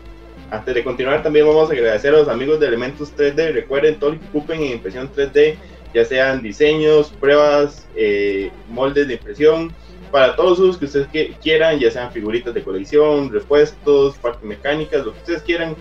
Antes 0.49 0.76
de 0.76 0.85
continuar, 0.85 1.25
también 1.25 1.47
vamos 1.47 1.69
a 1.69 1.73
agradecer 1.73 2.14
a 2.14 2.19
los 2.19 2.28
amigos 2.28 2.61
de 2.61 2.69
Elementos 2.69 3.12
3D. 3.14 3.52
Recuerden 3.52 3.99
todo 3.99 4.12
lo 4.12 4.21
que 4.21 4.26
ocupen 4.28 4.62
en 4.62 4.73
impresión 4.73 5.11
3D, 5.12 5.57
ya 5.95 6.04
sean 6.04 6.42
diseños, 6.42 7.11
pruebas, 7.21 7.87
eh, 7.97 8.50
moldes 8.68 9.09
de 9.09 9.14
impresión, 9.14 9.73
para 10.11 10.37
todos 10.37 10.59
los 10.59 10.78
que 10.78 10.87
ustedes 10.87 11.09
quieran, 11.40 11.78
ya 11.78 11.90
sean 11.90 12.11
figuritas 12.12 12.54
de 12.54 12.62
colección, 12.62 13.30
repuestos, 13.30 14.16
partes 14.18 14.42
mecánicas, 14.42 15.04
lo 15.04 15.12
que 15.12 15.18
ustedes 15.18 15.42
quieran, 15.42 15.76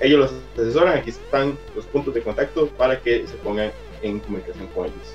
ellos 0.00 0.20
los 0.20 0.32
asesoran. 0.66 0.98
Aquí 0.98 1.10
están 1.10 1.58
los 1.74 1.84
puntos 1.86 2.14
de 2.14 2.22
contacto 2.22 2.68
para 2.68 3.00
que 3.00 3.26
se 3.26 3.34
pongan 3.38 3.70
en 4.02 4.20
comunicación 4.20 4.66
con 4.68 4.86
ellos. 4.86 5.14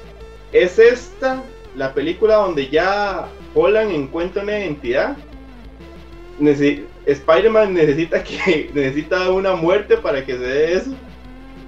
Es 0.51 0.79
esta 0.79 1.41
la 1.75 1.93
película 1.93 2.35
donde 2.35 2.69
ya 2.69 3.27
Holland 3.53 3.91
encuentra 3.91 4.43
una 4.43 4.59
identidad. 4.59 5.17
Spider-Man 7.05 7.73
necesita 7.73 8.23
necesita 8.73 9.31
una 9.31 9.55
muerte 9.55 9.97
para 9.97 10.25
que 10.25 10.33
se 10.33 10.39
dé 10.39 10.73
eso. 10.73 10.91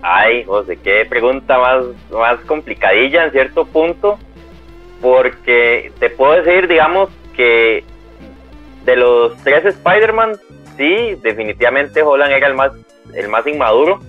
Ay, 0.01 0.43
José, 0.45 0.77
qué 0.77 1.05
pregunta 1.07 1.59
más, 1.59 1.85
más 2.11 2.39
complicadilla 2.41 3.25
en 3.25 3.31
cierto 3.31 3.65
punto, 3.65 4.17
porque 4.99 5.91
te 5.99 6.09
puedo 6.09 6.41
decir, 6.41 6.67
digamos, 6.67 7.09
que 7.35 7.83
de 8.83 8.95
los 8.95 9.37
tres 9.43 9.65
Spider-Man, 9.65 10.37
sí, 10.75 11.15
definitivamente 11.21 12.01
Holland 12.01 12.31
era 12.31 12.47
el 12.47 12.55
más, 12.55 12.71
el 13.13 13.29
más 13.29 13.45
inmaduro. 13.45 13.99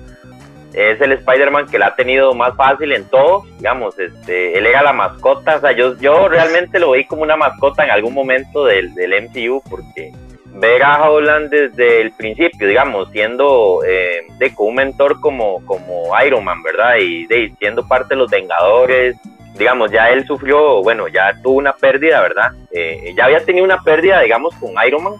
Es 0.73 0.99
el 1.03 1.13
Spider-Man 1.13 1.67
que 1.67 1.79
la 1.79 1.89
ha 1.89 1.97
tenido 1.97 2.33
más 2.33 2.57
fácil 2.57 2.93
en 2.93 3.05
todo, 3.05 3.43
digamos, 3.59 3.99
este, 3.99 4.57
él 4.57 4.65
era 4.65 4.83
la 4.83 4.95
mascota, 4.95 5.57
o 5.57 5.61
sea, 5.61 5.73
yo, 5.73 5.99
yo 5.99 6.29
realmente 6.29 6.81
lo 6.81 6.93
vi 6.93 7.05
como 7.05 7.23
una 7.23 7.37
mascota 7.37 7.85
en 7.85 7.91
algún 7.91 8.15
momento 8.15 8.65
del, 8.65 8.95
del 8.95 9.29
MCU, 9.29 9.63
porque 9.69 10.13
ver 10.55 10.83
a 10.83 11.11
Holland 11.11 11.51
desde 11.51 12.01
el 12.01 12.13
principio, 12.13 12.69
digamos, 12.69 13.11
siendo 13.11 13.83
eh, 13.87 14.27
de, 14.39 14.53
un 14.59 14.75
mentor 14.75 15.21
como, 15.21 15.65
como 15.67 16.13
Iron 16.25 16.45
Man, 16.45 16.63
¿verdad? 16.63 16.97
Y 17.01 17.27
de, 17.27 17.53
siendo 17.59 17.87
parte 17.87 18.15
de 18.15 18.17
los 18.17 18.31
Vengadores, 18.31 19.17
digamos, 19.59 19.91
ya 19.91 20.11
él 20.11 20.27
sufrió, 20.27 20.83
bueno, 20.83 21.09
ya 21.09 21.33
tuvo 21.43 21.59
una 21.59 21.73
pérdida, 21.73 22.21
¿verdad? 22.21 22.53
Eh, 22.71 23.15
ya 23.17 23.27
había 23.27 23.45
tenido 23.45 23.65
una 23.65 23.83
pérdida, 23.83 24.21
digamos, 24.21 24.55
con 24.57 24.71
Iron 24.87 25.05
Man, 25.05 25.15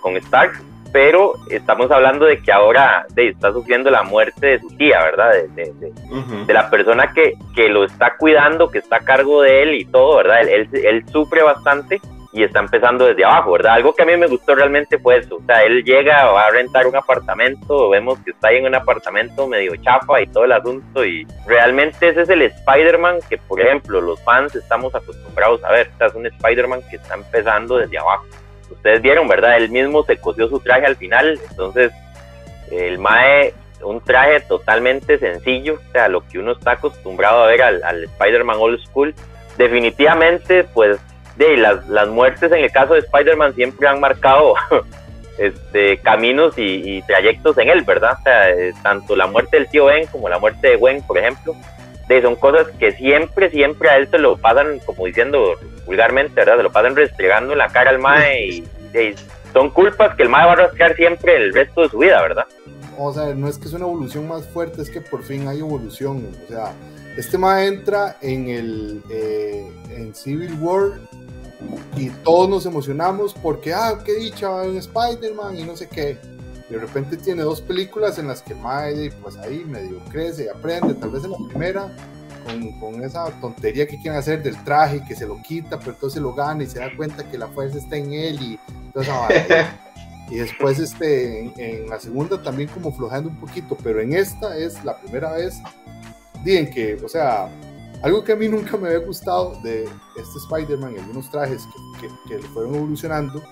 con 0.00 0.16
Stark, 0.16 0.52
pero 0.92 1.34
estamos 1.50 1.90
hablando 1.90 2.24
de 2.24 2.42
que 2.42 2.50
ahora 2.50 3.06
de, 3.14 3.28
está 3.28 3.52
sufriendo 3.52 3.90
la 3.90 4.02
muerte 4.02 4.46
de 4.46 4.60
su 4.60 4.68
tía, 4.76 5.02
¿verdad? 5.04 5.30
De, 5.54 5.72
de, 6.46 6.52
la 6.52 6.68
persona 6.68 7.12
que, 7.14 7.34
que, 7.54 7.68
lo 7.68 7.84
está 7.84 8.16
cuidando, 8.16 8.70
que 8.70 8.78
está 8.78 8.96
a 8.96 9.00
cargo 9.04 9.42
de 9.42 9.62
él 9.62 9.74
y 9.74 9.84
todo, 9.84 10.16
¿verdad? 10.16 10.40
Él, 10.40 10.68
él, 10.72 10.84
él 10.84 11.04
sufre 11.12 11.42
bastante 11.42 12.00
y 12.32 12.44
está 12.44 12.60
empezando 12.60 13.06
desde 13.06 13.24
abajo, 13.24 13.52
¿verdad? 13.52 13.74
Algo 13.74 13.92
que 13.92 14.02
a 14.02 14.06
mí 14.06 14.16
me 14.16 14.28
gustó 14.28 14.54
realmente 14.54 14.98
fue 14.98 15.18
eso, 15.18 15.36
o 15.36 15.42
sea, 15.44 15.62
él 15.62 15.82
llega, 15.82 16.30
a 16.30 16.50
rentar 16.50 16.86
un 16.86 16.94
apartamento, 16.94 17.90
vemos 17.90 18.18
que 18.20 18.30
está 18.30 18.48
ahí 18.48 18.58
en 18.58 18.66
un 18.66 18.74
apartamento 18.74 19.48
medio 19.48 19.74
chafa 19.76 20.20
y 20.20 20.26
todo 20.28 20.44
el 20.44 20.52
asunto, 20.52 21.04
y 21.04 21.26
realmente 21.46 22.08
ese 22.08 22.22
es 22.22 22.28
el 22.28 22.42
Spider-Man 22.42 23.18
que, 23.28 23.38
por 23.38 23.60
ejemplo, 23.60 24.00
los 24.00 24.22
fans 24.22 24.54
estamos 24.54 24.94
acostumbrados 24.94 25.62
a 25.64 25.72
ver, 25.72 25.90
o 25.94 25.98
sea, 25.98 26.06
es 26.06 26.14
un 26.14 26.26
Spider-Man 26.26 26.82
que 26.88 26.96
está 26.96 27.14
empezando 27.14 27.78
desde 27.78 27.98
abajo. 27.98 28.24
Ustedes 28.70 29.02
vieron, 29.02 29.26
¿verdad? 29.26 29.56
Él 29.56 29.68
mismo 29.68 30.04
se 30.04 30.16
cosió 30.16 30.48
su 30.48 30.60
traje 30.60 30.86
al 30.86 30.96
final, 30.96 31.38
entonces 31.50 31.92
el 32.70 32.98
Mae, 32.98 33.52
un 33.82 34.00
traje 34.00 34.38
totalmente 34.42 35.18
sencillo, 35.18 35.74
o 35.74 35.92
sea, 35.92 36.06
lo 36.06 36.20
que 36.28 36.38
uno 36.38 36.52
está 36.52 36.72
acostumbrado 36.72 37.42
a 37.42 37.46
ver 37.48 37.62
al, 37.62 37.82
al 37.82 38.04
Spider-Man 38.04 38.56
Old 38.60 38.78
School, 38.84 39.14
definitivamente, 39.58 40.62
pues 40.62 41.00
de 41.48 41.56
las, 41.56 41.88
las 41.88 42.08
muertes 42.08 42.52
en 42.52 42.58
el 42.58 42.70
caso 42.70 42.94
de 42.94 43.00
Spider-Man 43.00 43.54
siempre 43.54 43.88
han 43.88 43.98
marcado 43.98 44.54
este, 45.38 45.98
caminos 45.98 46.54
y, 46.58 47.00
trayectos 47.02 47.56
en 47.58 47.70
él, 47.70 47.82
¿verdad? 47.82 48.16
O 48.20 48.22
sea, 48.22 48.50
eh, 48.50 48.72
tanto 48.82 49.16
la 49.16 49.26
muerte 49.26 49.56
del 49.56 49.68
tío 49.68 49.86
Ben 49.86 50.06
como 50.06 50.28
la 50.28 50.38
muerte 50.38 50.68
de 50.68 50.76
Gwen, 50.76 51.02
por 51.02 51.16
ejemplo, 51.18 51.56
de, 52.08 52.20
son 52.20 52.36
cosas 52.36 52.66
que 52.78 52.92
siempre, 52.92 53.48
siempre 53.50 53.88
a 53.88 53.96
él 53.96 54.08
se 54.10 54.18
lo 54.18 54.36
pasan, 54.36 54.80
como 54.80 55.06
diciendo 55.06 55.54
vulgarmente, 55.86 56.34
¿verdad? 56.34 56.58
Se 56.58 56.62
lo 56.62 56.72
pasan 56.72 56.94
restregando 56.94 57.52
en 57.52 57.58
la 57.58 57.68
cara 57.68 57.90
al 57.90 57.98
Mae 57.98 58.48
y, 58.48 58.64
son 59.52 59.70
culpas 59.70 60.14
que 60.14 60.22
el 60.22 60.28
Mae 60.28 60.46
va 60.46 60.52
a 60.52 60.56
rastrear 60.56 60.94
siempre 60.94 61.36
el 61.36 61.52
resto 61.54 61.82
de 61.82 61.88
su 61.88 61.98
vida, 61.98 62.20
¿verdad? 62.20 62.46
O 62.98 63.12
sea, 63.12 63.34
no 63.34 63.48
es 63.48 63.58
que 63.58 63.66
es 63.66 63.72
una 63.72 63.86
evolución 63.86 64.28
más 64.28 64.46
fuerte, 64.46 64.82
es 64.82 64.90
que 64.90 65.00
por 65.00 65.22
fin 65.22 65.48
hay 65.48 65.60
evolución. 65.60 66.28
O 66.44 66.48
sea, 66.48 66.72
este 67.16 67.38
Mae 67.38 67.66
entra 67.66 68.16
en 68.20 68.48
el 68.48 69.02
eh, 69.10 69.66
en 69.90 70.14
Civil 70.14 70.54
War 70.60 71.00
y 71.96 72.10
todos 72.10 72.48
nos 72.48 72.66
emocionamos 72.66 73.34
porque, 73.34 73.74
ah, 73.74 73.98
qué 74.04 74.14
dicha, 74.14 74.64
en 74.64 74.76
Spider-Man 74.76 75.58
y 75.58 75.64
no 75.64 75.76
sé 75.76 75.88
qué. 75.88 76.18
De 76.68 76.78
repente 76.78 77.16
tiene 77.16 77.42
dos 77.42 77.60
películas 77.60 78.18
en 78.18 78.28
las 78.28 78.42
que 78.42 78.54
Miley, 78.54 79.10
pues 79.22 79.36
ahí 79.36 79.64
medio 79.64 79.98
crece 80.10 80.44
y 80.44 80.48
aprende, 80.48 80.94
tal 80.94 81.10
vez 81.10 81.24
en 81.24 81.32
la 81.32 81.38
primera, 81.48 81.96
con, 82.44 82.78
con, 82.78 83.02
esa 83.02 83.26
tontería 83.40 83.86
que 83.86 84.00
quieren 84.00 84.18
hacer 84.18 84.42
del 84.42 84.62
traje, 84.62 85.02
que 85.04 85.16
se 85.16 85.26
lo 85.26 85.42
quita, 85.42 85.78
pero 85.80 85.92
entonces 85.92 86.22
lo 86.22 86.32
gana 86.32 86.62
y 86.62 86.68
se 86.68 86.78
da 86.78 86.94
cuenta 86.96 87.28
que 87.28 87.36
la 87.36 87.48
fuerza 87.48 87.78
está 87.78 87.96
en 87.96 88.12
él 88.12 88.40
y 88.40 88.60
Y 90.30 90.36
después 90.36 90.78
este, 90.78 91.40
en, 91.40 91.52
en, 91.56 91.90
la 91.90 91.98
segunda 91.98 92.40
también 92.40 92.68
como 92.68 92.92
flojeando 92.92 93.28
un 93.28 93.40
poquito, 93.40 93.76
pero 93.82 94.00
en 94.00 94.12
esta 94.12 94.56
es 94.56 94.84
la 94.84 94.96
primera 94.96 95.32
vez, 95.32 95.60
digan 96.44 96.70
que, 96.70 96.94
o 97.04 97.08
sea, 97.08 97.48
algo 98.02 98.24
que 98.24 98.32
a 98.32 98.36
mí 98.36 98.48
nunca 98.48 98.76
me 98.76 98.88
había 98.88 99.06
gustado 99.06 99.60
de 99.62 99.84
este 100.16 100.38
Spider-Man 100.38 100.94
y 100.96 100.98
algunos 101.00 101.30
trajes 101.30 101.68
que, 102.00 102.08
que, 102.28 102.42
fueron 102.48 102.74
evolucionando 102.74 103.42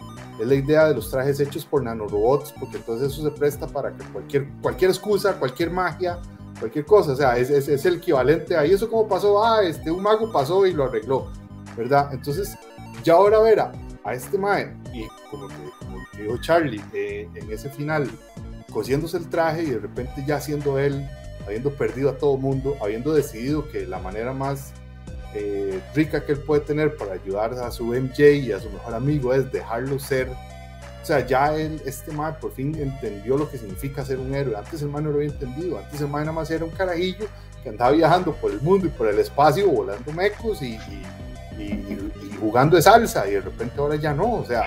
es 0.40 0.46
la 0.46 0.54
idea 0.54 0.86
de 0.86 0.94
los 0.94 1.10
trajes 1.10 1.40
hechos 1.40 1.66
por 1.66 1.82
nanorobots, 1.82 2.52
porque 2.58 2.76
entonces 2.76 3.12
eso 3.12 3.22
se 3.22 3.30
presta 3.30 3.66
para 3.66 3.92
que 3.94 4.04
cualquier, 4.04 4.48
cualquier 4.62 4.90
excusa, 4.90 5.34
cualquier 5.38 5.70
magia, 5.70 6.18
cualquier 6.58 6.86
cosa, 6.86 7.12
o 7.12 7.16
sea, 7.16 7.36
es, 7.36 7.50
es, 7.50 7.68
es 7.68 7.84
el 7.84 7.96
equivalente 7.96 8.56
a, 8.56 8.64
¿y 8.64 8.72
eso 8.72 8.88
como 8.88 9.06
pasó? 9.06 9.44
Ah, 9.44 9.62
este, 9.62 9.90
un 9.90 10.02
mago 10.02 10.30
pasó 10.32 10.66
y 10.66 10.72
lo 10.72 10.84
arregló, 10.84 11.30
¿verdad? 11.76 12.10
Entonces, 12.12 12.56
ya 13.02 13.14
ahora 13.14 13.40
ver 13.40 13.60
a, 13.60 13.72
este 14.12 14.38
mae, 14.38 14.74
y 14.94 15.06
como 15.30 15.48
que, 15.48 15.54
como 15.80 15.98
dijo 16.16 16.38
Charlie, 16.40 16.82
eh, 16.94 17.28
en 17.34 17.52
ese 17.52 17.68
final, 17.68 18.08
cosiéndose 18.72 19.18
el 19.18 19.28
traje 19.28 19.64
y 19.64 19.70
de 19.70 19.78
repente 19.78 20.24
ya 20.26 20.40
siendo 20.40 20.78
él 20.78 21.06
habiendo 21.48 21.70
perdido 21.70 22.10
a 22.10 22.18
todo 22.18 22.36
mundo, 22.36 22.76
habiendo 22.80 23.12
decidido 23.14 23.68
que 23.70 23.86
la 23.86 23.98
manera 23.98 24.34
más 24.34 24.72
eh, 25.34 25.80
rica 25.94 26.24
que 26.24 26.32
él 26.32 26.38
puede 26.40 26.60
tener 26.60 26.96
para 26.96 27.14
ayudar 27.14 27.54
a 27.54 27.70
su 27.70 27.86
MJ 27.86 28.32
y 28.32 28.52
a 28.52 28.60
su 28.60 28.70
mejor 28.70 28.94
amigo 28.94 29.32
es 29.32 29.50
dejarlo 29.50 29.98
ser. 29.98 30.28
O 30.28 31.06
sea, 31.08 31.26
ya 31.26 31.56
él, 31.56 31.80
este 31.86 32.12
man 32.12 32.36
por 32.38 32.52
fin 32.52 32.74
entendió 32.78 33.38
lo 33.38 33.50
que 33.50 33.56
significa 33.56 34.04
ser 34.04 34.18
un 34.18 34.34
héroe. 34.34 34.56
Antes 34.56 34.82
el 34.82 34.88
man 34.88 35.04
no 35.04 35.10
lo 35.10 35.16
había 35.16 35.30
entendido. 35.30 35.78
Antes 35.78 36.00
el 36.02 36.08
man 36.08 36.22
nada 36.22 36.32
más 36.32 36.50
era 36.50 36.64
un 36.64 36.70
carajillo 36.70 37.26
que 37.62 37.70
andaba 37.70 37.92
viajando 37.92 38.34
por 38.34 38.50
el 38.50 38.60
mundo 38.60 38.86
y 38.86 38.90
por 38.90 39.08
el 39.08 39.18
espacio, 39.18 39.70
volando 39.70 40.12
mecos 40.12 40.60
y, 40.60 40.74
y, 40.74 41.62
y, 41.62 41.62
y 41.62 42.36
jugando 42.38 42.76
de 42.76 42.82
salsa. 42.82 43.26
Y 43.26 43.32
de 43.32 43.40
repente 43.40 43.74
ahora 43.78 43.96
ya 43.96 44.12
no. 44.12 44.34
O 44.34 44.44
sea, 44.44 44.64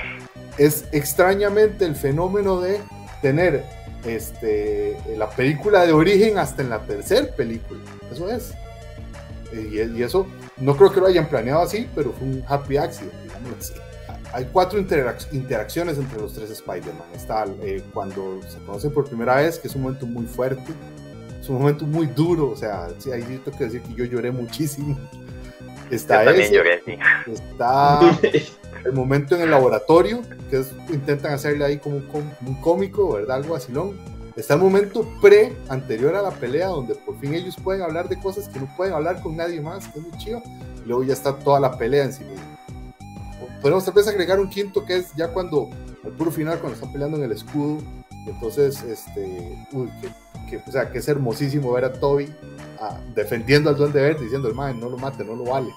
es 0.58 0.86
extrañamente 0.92 1.86
el 1.86 1.96
fenómeno 1.96 2.60
de 2.60 2.80
tener 3.22 3.64
este, 4.06 4.98
la 5.18 5.30
película 5.30 5.86
de 5.86 5.94
origen 5.94 6.38
hasta 6.38 6.62
en 6.62 6.70
la 6.70 6.80
tercera 6.80 7.28
película. 7.36 7.80
Eso 8.12 8.30
es. 8.30 8.54
Y, 9.54 10.02
eso 10.02 10.28
no 10.58 10.76
creo 10.76 10.92
que 10.92 11.00
lo 11.02 11.08
hayan 11.08 11.28
planeado 11.28 11.62
así, 11.62 11.90
pero 11.94 12.14
fue 12.14 12.28
un 12.28 12.44
happy 12.48 12.78
accident, 12.78 13.14
Hay 14.34 14.48
cuatro 14.52 14.80
interacciones 14.80 15.98
entre 15.98 16.20
los 16.20 16.34
tres 16.34 16.50
Spider-Man. 16.52 17.08
Está 17.14 17.46
eh, 17.62 17.84
cuando 17.94 18.40
se 18.48 18.60
conocen 18.60 18.94
por 18.94 19.08
primera 19.08 19.36
vez, 19.36 19.60
que 19.60 19.68
es 19.68 19.76
un 19.76 19.84
momento 19.84 20.06
muy 20.06 20.26
fuerte, 20.26 20.72
es 21.40 21.50
un 21.50 21.60
momento 21.60 21.86
muy 21.86 22.08
duro. 22.08 22.50
O 22.50 22.56
sea, 22.56 22.88
sí, 22.98 23.12
ahí 23.12 23.22
tengo 23.44 23.58
que 23.58 23.66
decir 23.66 23.82
que 23.82 23.94
yo 23.94 24.06
lloré 24.06 24.32
muchísimo. 24.32 24.98
Está 25.90 26.24
yo 26.24 26.30
también 26.30 26.54
lloré, 26.54 26.82
sí. 26.86 26.98
Está 27.30 28.00
el 28.86 28.94
momento 28.94 29.36
en 29.36 29.42
el 29.42 29.52
laboratorio, 29.52 30.22
que 30.50 30.60
es, 30.60 30.72
intentan 30.92 31.34
hacerle 31.34 31.66
ahí 31.66 31.78
como 31.78 31.98
un, 31.98 32.56
cómico, 32.62 33.14
¿verdad? 33.14 33.38
Algo 33.38 33.56
así, 33.56 33.74
Está 34.36 34.54
el 34.54 34.62
momento 34.62 35.06
pre, 35.22 35.54
anterior 35.68 36.16
a 36.16 36.22
la 36.22 36.32
pelea, 36.32 36.68
donde 36.68 36.96
por 36.96 37.20
fin 37.20 37.34
ellos 37.34 37.58
pueden 37.62 37.82
hablar 37.82 38.08
de 38.08 38.18
cosas 38.18 38.48
que 38.48 38.60
no 38.60 38.68
pueden 38.78 38.94
hablar 38.94 39.22
con 39.22 39.36
nadie 39.36 39.60
más, 39.60 39.88
que 39.90 40.00
es 40.00 40.08
muy 40.08 40.18
chido. 40.18 40.42
Y 40.84 40.88
luego 40.88 41.04
ya 41.04 41.14
está 41.14 41.38
toda 41.38 41.60
la 41.60 41.78
pelea 41.78 42.06
encima. 42.06 42.30
Podemos 43.62 43.84
tal 43.86 43.94
vez 43.94 44.08
agregar 44.08 44.40
un 44.40 44.50
quinto 44.50 44.86
que 44.86 44.98
es 44.98 45.14
ya 45.16 45.28
cuando, 45.28 45.70
al 46.04 46.12
puro 46.12 46.32
final, 46.32 46.60
cuando 46.60 46.76
están 46.76 46.92
peleando 46.92 47.18
en 47.18 47.24
el 47.24 47.34
escudo. 47.34 47.80
Entonces, 48.26 48.82
este, 48.84 49.68
uy, 49.74 49.90
que, 50.50 50.58
o 50.66 50.72
sea, 50.72 50.90
que 50.90 51.00
es 51.00 51.08
hermosísimo 51.08 51.72
ver 51.74 51.86
a 51.86 51.94
Toby 51.94 52.34
ah, 52.80 53.00
defendiendo 53.14 53.70
al 53.70 53.76
Duende 53.76 54.02
Verde, 54.02 54.24
diciendo, 54.24 54.48
el 54.48 54.56
no 54.56 54.90
lo 54.90 54.98
mate, 54.98 55.24
no 55.24 55.36
lo 55.36 55.44
vale. 55.44 55.70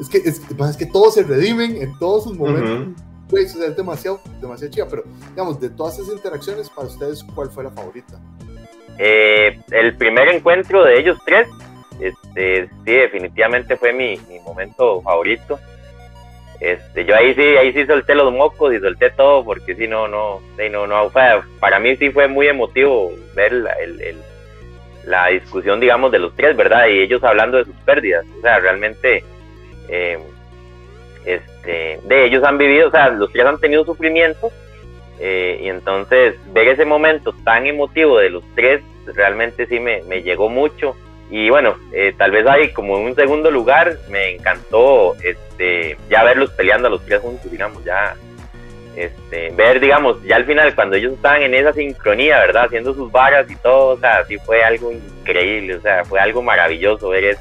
Es 0.00 0.08
que, 0.08 0.18
es, 0.18 0.40
es 0.40 0.76
que 0.76 0.86
todos 0.86 1.14
se 1.14 1.22
redimen 1.22 1.76
en 1.82 1.98
todos 1.98 2.24
sus 2.24 2.36
momentos. 2.36 3.02
es 3.32 3.76
demasiado, 3.76 4.20
demasiado 4.40 4.72
chido, 4.72 4.86
pero 4.88 5.04
digamos, 5.30 5.60
de 5.60 5.70
todas 5.70 5.98
esas 5.98 6.14
interacciones, 6.14 6.70
para 6.70 6.88
ustedes, 6.88 7.22
¿cuál 7.22 7.50
fue 7.50 7.64
la 7.64 7.70
favorita? 7.70 8.18
Eh, 8.98 9.60
el 9.70 9.96
primer 9.96 10.28
encuentro 10.28 10.84
de 10.84 10.98
ellos 10.98 11.18
tres, 11.24 11.48
este, 12.00 12.68
sí, 12.84 12.92
definitivamente 12.92 13.76
fue 13.76 13.92
mi, 13.92 14.18
momento 14.44 15.02
favorito. 15.02 15.58
Este, 16.60 17.06
yo 17.06 17.16
ahí 17.16 17.34
sí, 17.34 17.42
ahí 17.42 17.72
sí 17.72 17.86
solté 17.86 18.14
los 18.14 18.32
mocos 18.32 18.74
y 18.74 18.80
solté 18.80 19.10
todo 19.10 19.44
porque 19.44 19.74
sí, 19.74 19.88
no, 19.88 20.08
no, 20.08 20.40
no, 20.70 20.86
no, 20.86 21.10
para 21.60 21.78
mí 21.78 21.96
sí 21.96 22.10
fue 22.10 22.28
muy 22.28 22.48
emotivo 22.48 23.12
ver 23.34 23.52
la, 23.52 23.74
la 25.04 25.28
discusión, 25.28 25.80
digamos, 25.80 26.12
de 26.12 26.18
los 26.18 26.34
tres, 26.36 26.56
¿verdad? 26.56 26.86
Y 26.88 27.00
ellos 27.00 27.22
hablando 27.24 27.58
de 27.58 27.64
sus 27.64 27.76
pérdidas, 27.86 28.24
o 28.38 28.40
sea, 28.42 28.58
realmente, 28.58 29.24
eh, 29.90 30.18
este, 31.24 32.00
de 32.02 32.24
ellos 32.24 32.42
han 32.44 32.58
vivido, 32.58 32.88
o 32.88 32.90
sea, 32.90 33.10
los 33.10 33.30
tres 33.32 33.44
han 33.44 33.58
tenido 33.58 33.84
sufrimiento 33.84 34.50
eh, 35.18 35.60
y 35.62 35.68
entonces 35.68 36.36
ver 36.52 36.68
ese 36.68 36.84
momento 36.84 37.34
tan 37.44 37.66
emotivo 37.66 38.18
de 38.18 38.30
los 38.30 38.44
tres 38.54 38.80
realmente 39.14 39.66
sí 39.66 39.80
me, 39.80 40.02
me 40.04 40.22
llegó 40.22 40.48
mucho. 40.48 40.96
Y 41.30 41.48
bueno, 41.48 41.76
eh, 41.92 42.12
tal 42.16 42.32
vez 42.32 42.46
ahí 42.46 42.72
como 42.72 42.98
en 42.98 43.04
un 43.04 43.14
segundo 43.14 43.50
lugar 43.50 43.98
me 44.08 44.30
encantó 44.30 45.14
este, 45.22 45.96
ya 46.08 46.24
verlos 46.24 46.50
peleando 46.52 46.88
a 46.88 46.90
los 46.90 47.04
tres 47.04 47.20
juntos, 47.20 47.50
digamos, 47.50 47.84
ya 47.84 48.16
este, 48.96 49.50
ver, 49.50 49.78
digamos, 49.78 50.20
ya 50.24 50.36
al 50.36 50.44
final 50.44 50.74
cuando 50.74 50.96
ellos 50.96 51.12
estaban 51.12 51.42
en 51.42 51.54
esa 51.54 51.72
sincronía, 51.72 52.38
¿verdad? 52.38 52.64
Haciendo 52.64 52.94
sus 52.94 53.12
varas 53.12 53.48
y 53.48 53.56
todo, 53.56 53.94
o 53.94 53.98
sea, 53.98 54.24
sí 54.24 54.38
fue 54.38 54.62
algo 54.62 54.90
increíble, 54.90 55.76
o 55.76 55.80
sea, 55.80 56.04
fue 56.04 56.18
algo 56.18 56.42
maravilloso 56.42 57.10
ver 57.10 57.24
eso. 57.24 57.40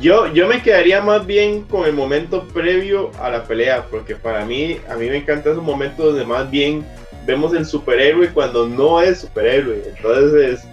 Yo, 0.00 0.26
yo 0.32 0.46
me 0.46 0.62
quedaría 0.62 1.00
más 1.00 1.26
bien 1.26 1.62
con 1.62 1.86
el 1.86 1.94
momento 1.94 2.46
previo 2.48 3.10
a 3.20 3.30
la 3.30 3.44
pelea, 3.44 3.86
porque 3.90 4.14
para 4.14 4.44
mí, 4.44 4.78
a 4.88 4.94
mí 4.94 5.08
me 5.08 5.16
encanta 5.16 5.50
esos 5.50 5.62
momentos 5.62 6.04
donde 6.04 6.24
más 6.26 6.50
bien 6.50 6.84
vemos 7.26 7.54
el 7.54 7.64
superhéroe 7.64 8.28
cuando 8.30 8.68
no 8.68 9.00
es 9.00 9.20
superhéroe. 9.20 9.82
Entonces, 9.96 10.66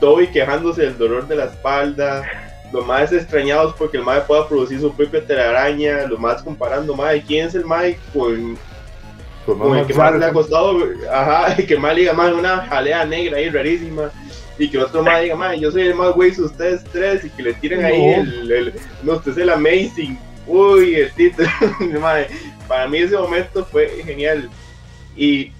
Toby 0.00 0.28
quejándose 0.28 0.82
del 0.82 0.98
dolor 0.98 1.26
de 1.26 1.36
la 1.36 1.44
espalda, 1.46 2.24
los 2.72 2.86
más 2.86 3.12
extrañados 3.12 3.74
porque 3.76 3.96
el 3.96 4.04
mae 4.04 4.20
pueda 4.22 4.48
producir 4.48 4.80
su 4.80 4.94
propia 4.94 5.24
telaraña, 5.24 6.06
los 6.06 6.18
más 6.18 6.42
comparando, 6.42 6.94
mae, 6.94 7.22
¿quién 7.22 7.48
es 7.48 7.54
el 7.54 7.64
mae 7.64 7.98
con, 8.12 8.56
con, 9.46 9.78
el 9.78 9.86
que 9.86 9.94
más 9.94 10.14
le 10.14 10.26
ha 10.26 10.32
costado? 10.32 10.78
Ajá, 11.12 11.56
que 11.56 11.74
el 11.74 11.80
mae 11.80 11.96
diga, 11.96 12.12
mae, 12.12 12.32
una 12.32 12.66
jalea 12.66 13.04
negra 13.04 13.38
ahí 13.38 13.50
rarísima. 13.50 14.10
Y 14.60 14.68
que 14.68 14.76
otro 14.76 15.02
mae 15.02 15.22
diga, 15.22 15.36
mae, 15.36 15.58
yo 15.58 15.72
soy 15.72 15.84
el 15.84 15.94
más 15.94 16.12
güey, 16.12 16.38
ustedes 16.38 16.84
tres, 16.92 17.24
y 17.24 17.30
que 17.30 17.42
le 17.42 17.54
tiren 17.54 17.82
ahí 17.82 18.12
el, 18.12 18.52
el, 18.52 18.74
no, 19.02 19.14
usted 19.14 19.32
es 19.32 19.38
el 19.38 19.48
amazing, 19.48 20.18
uy, 20.46 20.96
el 20.96 21.10
título, 21.12 21.48
para 22.68 22.86
mí 22.86 22.98
ese 22.98 23.16
momento 23.16 23.64
fue 23.64 23.88
genial. 24.04 24.50
Y 25.16 25.50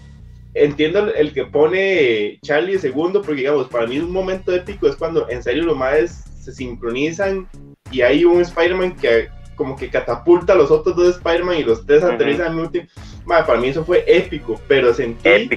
entiendo 0.52 1.14
el 1.14 1.32
que 1.32 1.46
pone 1.46 2.38
Charlie 2.42 2.78
segundo, 2.78 3.22
porque 3.22 3.40
digamos, 3.40 3.68
para 3.68 3.86
mí 3.86 3.98
un 3.98 4.12
momento 4.12 4.54
épico 4.54 4.86
es 4.86 4.96
cuando 4.96 5.30
en 5.30 5.42
serio 5.42 5.64
los 5.64 5.78
más 5.78 6.24
se 6.38 6.52
sincronizan 6.52 7.48
y 7.90 8.02
hay 8.02 8.26
un 8.26 8.42
Spider-Man 8.42 8.96
que 8.96 9.28
como 9.56 9.76
que 9.76 9.88
catapulta 9.88 10.52
a 10.52 10.56
los 10.56 10.70
otros 10.70 10.94
dos 10.94 11.16
Spider-Man 11.16 11.56
y 11.56 11.64
los 11.64 11.86
tres 11.86 12.04
aterrizan 12.04 12.48
al 12.48 12.58
último. 12.58 12.84
para 13.26 13.58
mí 13.58 13.68
eso 13.68 13.82
fue 13.82 14.04
épico, 14.06 14.60
pero 14.68 14.92
sentí 14.92 15.48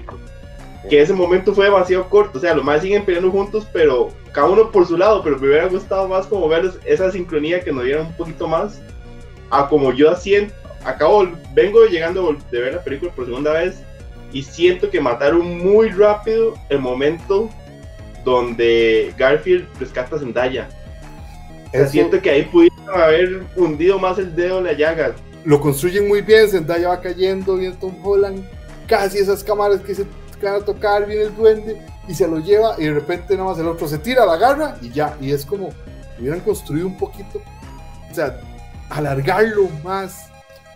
que 0.89 1.01
ese 1.01 1.13
momento 1.13 1.53
fue 1.53 1.65
demasiado 1.65 2.09
corto. 2.09 2.37
O 2.37 2.41
sea, 2.41 2.53
los 2.53 2.63
más 2.63 2.81
siguen 2.81 3.05
peleando 3.05 3.31
juntos, 3.31 3.67
pero 3.71 4.09
cada 4.31 4.49
uno 4.49 4.71
por 4.71 4.85
su 4.85 4.97
lado. 4.97 5.21
Pero 5.23 5.37
me 5.37 5.47
hubiera 5.47 5.67
gustado 5.67 6.07
más 6.07 6.27
como 6.27 6.47
ver 6.47 6.71
esa 6.85 7.11
sincronía 7.11 7.61
que 7.61 7.71
nos 7.71 7.85
diera 7.85 8.01
un 8.01 8.13
poquito 8.13 8.47
más 8.47 8.81
a 9.49 9.67
como 9.67 9.93
yo 9.93 10.15
siento. 10.15 10.53
Acabo, 10.83 11.27
vengo 11.53 11.85
llegando 11.85 12.35
de 12.51 12.59
ver 12.59 12.73
la 12.73 12.83
película 12.83 13.11
por 13.13 13.25
segunda 13.25 13.53
vez 13.53 13.81
y 14.33 14.43
siento 14.43 14.89
que 14.89 14.99
mataron 14.99 15.59
muy 15.59 15.89
rápido 15.89 16.55
el 16.69 16.79
momento 16.79 17.49
donde 18.25 19.13
Garfield 19.17 19.65
rescata 19.79 20.15
a 20.15 20.19
Zendaya. 20.19 20.69
siento 21.87 22.21
que 22.21 22.29
ahí 22.29 22.43
pudieron 22.43 22.89
haber 22.89 23.43
hundido 23.55 23.99
más 23.99 24.17
el 24.17 24.35
dedo 24.35 24.57
en 24.57 24.65
la 24.65 24.73
llaga. 24.73 25.15
Lo 25.45 25.61
construyen 25.61 26.07
muy 26.07 26.21
bien, 26.21 26.49
Zendaya 26.49 26.89
va 26.89 27.01
cayendo, 27.01 27.57
viene 27.57 27.75
Tom 27.79 27.95
Holland, 28.03 28.43
casi 28.87 29.19
esas 29.19 29.43
cámaras 29.43 29.81
que 29.81 29.93
se 29.93 30.05
van 30.45 30.61
a 30.61 30.65
tocar, 30.65 31.05
viene 31.05 31.23
el 31.23 31.35
duende 31.35 31.81
y 32.07 32.13
se 32.13 32.27
lo 32.27 32.39
lleva 32.39 32.75
y 32.77 32.85
de 32.85 32.93
repente 32.93 33.35
nada 33.35 33.49
más 33.49 33.59
el 33.59 33.67
otro 33.67 33.87
se 33.87 33.97
tira, 33.97 34.25
la 34.25 34.33
agarra 34.33 34.77
y 34.81 34.91
ya, 34.91 35.17
y 35.21 35.31
es 35.31 35.45
como 35.45 35.69
hubieran 36.19 36.41
construido 36.41 36.87
un 36.87 36.97
poquito, 36.97 37.41
o 38.11 38.13
sea, 38.13 38.39
alargarlo 38.89 39.67
más, 39.83 40.29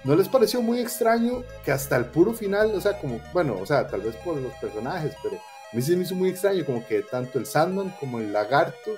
¿No 0.08 0.16
les 0.16 0.30
pareció 0.30 0.62
muy 0.62 0.80
extraño 0.80 1.44
que 1.66 1.72
hasta 1.74 1.98
el 1.98 2.06
puro 2.06 2.32
final, 2.32 2.72
o 2.74 2.80
sea, 2.80 2.98
como, 2.98 3.20
bueno, 3.34 3.58
o 3.60 3.66
sea, 3.66 3.88
tal 3.88 4.00
vez 4.00 4.16
por 4.16 4.38
los 4.38 4.54
personajes, 4.54 5.14
pero 5.22 5.36
a 5.36 5.76
mí 5.76 5.82
sí 5.82 5.98
me 5.98 6.04
hizo 6.04 6.16
muy 6.16 6.30
extraño, 6.30 6.66
como 6.66 6.88
que 6.88 7.02
tanto 7.02 7.38
el 7.38 7.46
Sandman 7.46 7.94
como 8.00 8.20
el 8.20 8.32
Lagarto, 8.32 8.92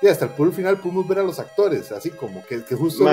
y 0.00 0.06
hasta 0.06 0.24
el 0.24 0.30
puro 0.30 0.50
final 0.50 0.78
pudimos 0.78 1.06
ver 1.06 1.18
a 1.18 1.22
los 1.22 1.38
actores, 1.38 1.92
así 1.92 2.10
como 2.10 2.42
que, 2.46 2.64
que 2.64 2.76
justo, 2.76 3.04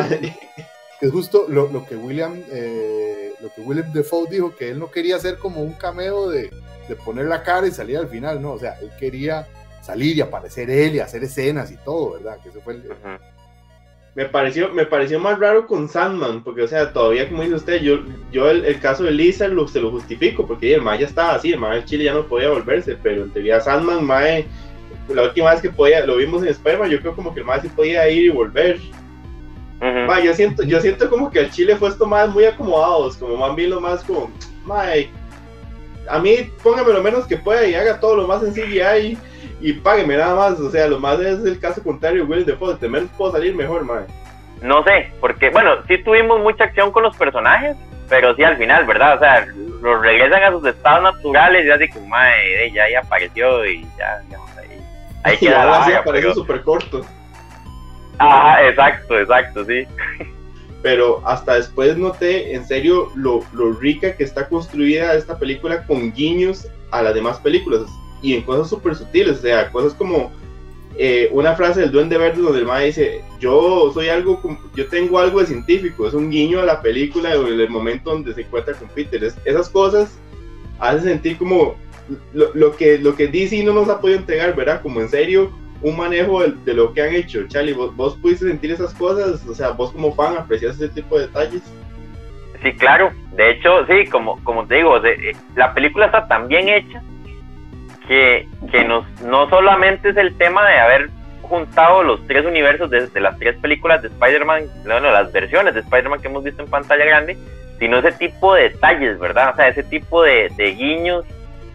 que 1.02 1.10
justo 1.10 1.48
lo, 1.50 1.68
lo 1.68 1.86
que 1.86 1.98
William, 1.98 2.42
eh, 2.50 3.34
lo 3.42 3.54
que 3.54 3.60
William 3.60 3.92
Defoe 3.92 4.30
dijo, 4.30 4.56
que 4.56 4.70
él 4.70 4.80
no 4.80 4.90
quería 4.90 5.18
hacer 5.18 5.38
como 5.38 5.62
un 5.62 5.74
cameo 5.74 6.30
de, 6.30 6.52
de 6.88 6.96
poner 6.96 7.26
la 7.26 7.44
cara 7.44 7.68
y 7.68 7.72
salir 7.72 7.98
al 7.98 8.08
final, 8.08 8.42
no, 8.42 8.54
o 8.54 8.60
sea, 8.60 8.78
él 8.80 8.92
quería 9.00 9.48
salir 9.82 10.18
y 10.18 10.22
aparecer 10.22 10.70
él 10.70 10.96
y 10.96 11.00
hacer 11.00 11.24
escenas 11.24 11.72
y 11.72 11.78
todo, 11.78 12.14
¿verdad? 12.14 12.40
Que 12.42 12.50
ese 12.50 12.60
fue 12.60 12.74
el, 12.74 12.84
me 14.16 14.26
pareció, 14.26 14.70
me 14.70 14.86
pareció 14.86 15.20
más 15.20 15.38
raro 15.38 15.68
con 15.68 15.90
Sandman, 15.90 16.42
porque, 16.42 16.62
o 16.62 16.68
sea, 16.70 16.94
todavía, 16.94 17.28
como 17.28 17.44
dice 17.44 17.56
usted, 17.56 17.82
yo, 17.82 18.00
yo 18.32 18.50
el, 18.50 18.80
caso 18.80 19.04
de 19.04 19.12
Lisa 19.12 19.50
lo, 19.50 19.68
se 19.68 19.82
lo 19.82 19.92
justifico, 19.92 20.48
porque 20.48 20.74
el 20.74 20.82
Mae 20.82 21.00
ya 21.00 21.08
estaba 21.08 21.36
así, 21.36 21.52
el 21.52 21.60
Mae 21.60 21.84
Chile 21.84 22.06
ya 22.06 22.14
no 22.14 22.26
podía 22.26 22.50
volverse, 22.50 22.98
pero 23.04 23.24
en 23.24 23.32
teoría 23.32 23.60
Sandman, 23.60 24.06
Mae, 24.06 24.46
la 25.10 25.24
última 25.24 25.52
vez 25.52 25.62
que 25.62 25.70
podía, 25.70 26.06
lo 26.06 26.16
vimos 26.16 26.44
en 26.44 26.48
Spider-Man, 26.48 26.92
yo 26.92 27.02
creo 27.02 27.14
como 27.14 27.34
que 27.34 27.42
el 27.42 27.46
Mae 27.46 27.62
sí 27.62 27.68
podía 27.68 28.08
ir 28.08 28.24
y 28.24 28.30
volver. 28.30 28.80
yo 30.24 30.34
siento, 30.34 30.64
yo 30.64 30.80
siento 30.80 31.10
como 31.10 31.30
que 31.30 31.40
el 31.40 31.52
Chile 31.52 31.76
fue 31.76 31.90
esto 31.90 32.06
más 32.06 32.30
muy 32.30 32.46
acomodados, 32.46 33.18
como 33.18 33.36
más 33.36 33.54
bien 33.54 33.72
lo 33.72 33.82
más 33.82 34.02
como, 34.06 34.32
Mae, 34.64 35.10
a 36.10 36.20
mí 36.20 36.52
póngame 36.64 36.94
lo 36.94 37.02
menos 37.02 37.26
que 37.26 37.38
pueda 37.38 37.66
y 37.66 37.76
haga 37.76 38.00
todo 38.00 38.16
lo 38.16 38.28
más 38.28 38.42
sencillo 38.42 38.88
ahí 38.88 39.18
y 39.62 39.74
págueme 39.74 40.18
nada 40.18 40.36
más. 40.36 40.60
O 40.60 40.70
sea, 40.70 40.88
lo 40.88 41.00
más 41.00 41.20
es 41.20 41.44
el 41.44 41.60
caso 41.60 41.82
contrario, 41.84 42.26
Will 42.26 42.46
Defoe. 42.46 42.76
De 42.76 42.90
menos 42.90 43.10
puedo 43.18 43.32
salir 43.32 43.56
mejor, 43.56 43.84
mae. 43.84 44.06
No 44.62 44.84
sé, 44.84 45.12
porque, 45.20 45.50
bueno, 45.50 45.76
sí 45.88 45.98
tuvimos 46.04 46.40
mucha 46.40 46.66
acción 46.66 46.92
con 46.92 47.04
los 47.04 47.16
personajes, 47.18 47.76
pero 48.10 48.36
sí 48.36 48.44
al 48.44 48.58
final, 48.58 48.86
¿verdad? 48.86 49.16
O 49.16 49.20
sea, 49.20 49.48
los 49.82 50.02
regresan 50.02 50.44
a 50.44 50.52
sus 50.52 50.66
estados 50.66 51.04
naturales 51.04 51.66
y 51.66 51.72
así 51.72 51.90
como, 51.90 52.08
mae, 52.08 52.72
ya, 52.72 52.90
ya 52.90 53.00
apareció 53.00 53.66
y 53.66 53.86
ya, 53.98 54.20
digamos, 54.20 54.58
ahí, 54.58 54.82
ahí 55.24 55.38
queda 55.40 55.66
la 55.66 55.80
vaga, 55.80 56.00
apareció 56.00 56.34
súper 56.34 56.62
corto. 56.62 57.02
Ajá, 58.18 58.66
exacto, 58.68 59.20
exacto, 59.20 59.66
sí. 59.66 59.86
Pero 60.86 61.20
hasta 61.26 61.56
después 61.56 61.98
noté, 61.98 62.54
en 62.54 62.68
serio, 62.68 63.10
lo, 63.16 63.44
lo 63.54 63.74
rica 63.74 64.16
que 64.16 64.24
está 64.24 64.48
construida 64.48 65.16
esta 65.16 65.40
película 65.40 65.84
con 65.88 66.14
guiños 66.14 66.68
a 66.92 67.02
las 67.02 67.16
demás 67.16 67.40
películas 67.40 67.82
y 68.22 68.36
en 68.36 68.44
cosas 68.44 68.70
súper 68.70 68.96
sutiles, 68.96 69.40
o 69.40 69.42
sea, 69.42 69.72
cosas 69.72 69.96
como 69.96 70.32
eh, 70.96 71.28
una 71.32 71.56
frase 71.56 71.80
del 71.82 71.92
Duende 71.92 72.20
Verde 72.20 72.40
donde 72.40 72.60
el 72.60 72.68
mae 72.68 72.86
dice, 72.86 73.24
yo 73.40 73.90
soy 73.96 74.10
algo, 74.10 74.40
yo 74.76 74.86
tengo 74.86 75.18
algo 75.18 75.40
de 75.40 75.48
científico, 75.48 76.08
es 76.08 76.14
un 76.14 76.30
guiño 76.30 76.60
a 76.60 76.66
la 76.66 76.84
película 76.84 77.34
en 77.34 77.60
el 77.60 77.70
momento 77.72 78.12
donde 78.12 78.36
se 78.36 78.42
encuentra 78.42 78.76
con 78.76 78.88
Peter. 78.90 79.24
esas 79.44 79.70
cosas 79.70 80.20
hacen 80.78 81.02
sentir 81.02 81.40
como 81.40 81.78
lo, 82.32 82.76
que, 82.76 83.00
lo 83.00 83.16
que 83.16 83.28
DC 83.28 83.64
no 83.64 83.74
nos 83.74 83.90
ha 83.90 84.00
podido 84.00 84.20
entregar, 84.20 84.56
¿verdad? 84.56 84.84
Como 84.84 85.02
en 85.02 85.10
serio, 85.10 85.52
un 85.86 85.98
manejo 85.98 86.42
de, 86.42 86.74
lo 86.74 86.94
que 86.94 87.02
han 87.04 87.14
hecho. 87.14 87.48
Charlie, 87.48 87.74
¿vos, 87.74 87.96
¿vos, 87.96 88.16
pudiste 88.18 88.48
sentir 88.48 88.72
esas 88.72 88.92
cosas? 88.96 89.46
O 89.46 89.54
sea, 89.54 89.70
vos 89.70 89.92
como 89.92 90.14
fan 90.16 90.36
aprecias 90.36 90.76
ese 90.78 90.90
tipo 90.90 91.16
de 91.16 91.28
detalles. 91.28 91.62
Sí, 92.64 92.74
claro. 92.74 93.12
De 93.34 93.52
hecho, 93.52 93.86
sí, 93.86 94.08
como, 94.08 94.44
como 94.44 94.66
te 94.66 94.76
digo, 94.76 94.98
eh, 95.06 95.36
la 95.56 95.76
película 95.76 96.08
está 96.08 96.28
tan 96.28 96.48
bien 96.48 96.70
hecha 96.70 97.04
que, 98.08 98.48
que 98.72 98.84
nos, 98.84 99.06
no 99.22 99.48
solamente 99.48 100.10
es 100.10 100.18
el 100.18 100.36
tema 100.38 100.68
de 100.68 100.80
haber 100.80 101.10
juntado 101.44 102.02
los 102.02 102.26
tres 102.26 102.48
universos 102.48 102.90
de, 102.90 103.08
las 103.22 103.38
tres 103.38 103.56
películas 103.58 104.02
de 104.02 104.08
Spider-Man, 104.08 104.64
bueno, 104.86 105.12
las 105.12 105.32
versiones 105.32 105.76
de 105.76 105.82
Spider-Man 105.82 106.20
que 106.20 106.30
hemos 106.30 106.44
visto 106.44 106.64
en 106.64 106.70
pantalla 106.70 107.06
grande, 107.06 107.38
sino 107.78 108.00
ese 108.00 108.14
tipo 108.14 108.56
de 108.56 108.70
detalles, 108.70 109.20
¿verdad? 109.20 109.52
O 109.54 109.56
sea, 109.56 109.68
ese 109.68 109.84
tipo 109.84 110.24
de, 110.24 110.50
guiños. 110.58 111.26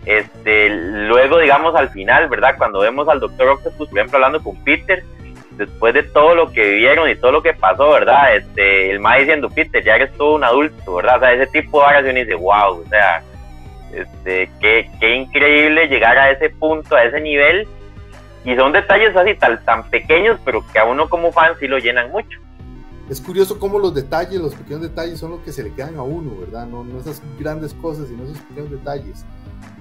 Este, 0.07 0.71
luego, 0.71 1.39
digamos, 1.39 1.75
al 1.75 1.91
final, 1.91 2.29
¿verdad? 2.29 2.57
Cuando 2.57 2.81
vemos 2.81 3.09
al 3.09 3.21
Doctor 3.21 3.49
Octopus, 3.49 3.89
por 3.89 3.99
ejemplo, 3.99 4.17
hablando 4.17 4.43
con 4.43 4.57
Peter, 4.65 5.05
después 5.53 5.93
de 5.93 6.03
todo 6.03 6.35
lo 6.35 6.51
que 6.51 6.63
vivieron 6.71 7.09
y 7.11 7.17
todo 7.17 7.33
lo 7.33 7.43
que 7.43 7.53
pasó, 7.53 7.91
¿verdad? 7.91 8.35
Este, 8.37 8.91
el 8.91 9.01
más 9.01 9.19
diciendo, 9.19 9.51
Peter, 9.51 9.85
ya 9.85 9.97
eres 9.97 10.13
todo 10.17 10.35
un 10.35 10.45
adulto, 10.45 10.95
¿verdad? 10.95 11.17
O 11.17 11.21
sea, 11.21 11.33
ese 11.35 11.47
tipo 11.49 11.81
de 11.81 11.87
oraciones 11.87 12.27
dice, 12.27 12.41
wow, 12.41 12.81
o 12.81 12.89
sea, 12.89 13.23
este, 13.93 14.51
qué, 14.61 15.17
increíble 15.17 15.89
llegar 15.89 16.17
a 16.17 16.31
ese 16.31 16.51
punto, 16.51 16.97
a 16.97 17.05
ese 17.05 17.21
nivel. 17.21 17.69
Y 18.45 18.57
son 18.57 18.73
detalles 18.73 19.15
así 19.15 19.35
tan, 19.35 19.63
tan 19.65 19.89
pequeños, 19.91 20.41
pero 20.47 20.65
que 20.73 20.79
a 20.79 20.85
uno 20.85 21.11
como 21.11 21.31
fan 21.31 21.53
sí 21.61 21.69
lo 21.69 21.79
llenan 21.79 22.11
mucho. 22.11 22.41
Es 23.11 23.21
curioso 23.21 23.59
cómo 23.59 23.79
los 23.79 23.95
detalles, 23.95 24.41
los 24.41 24.55
pequeños 24.55 24.83
detalles 24.83 25.19
son 25.19 25.33
los 25.33 25.41
que 25.41 25.53
se 25.53 25.63
le 25.63 25.75
quedan 25.75 25.97
a 25.97 26.03
uno, 26.03 26.31
¿verdad? 26.41 26.67
No, 26.67 26.85
no 26.85 27.01
esas 27.01 27.21
grandes 27.39 27.75
cosas, 27.75 28.09
sino 28.09 28.23
esos 28.23 28.39
pequeños 28.39 28.71
detalles. 28.71 29.27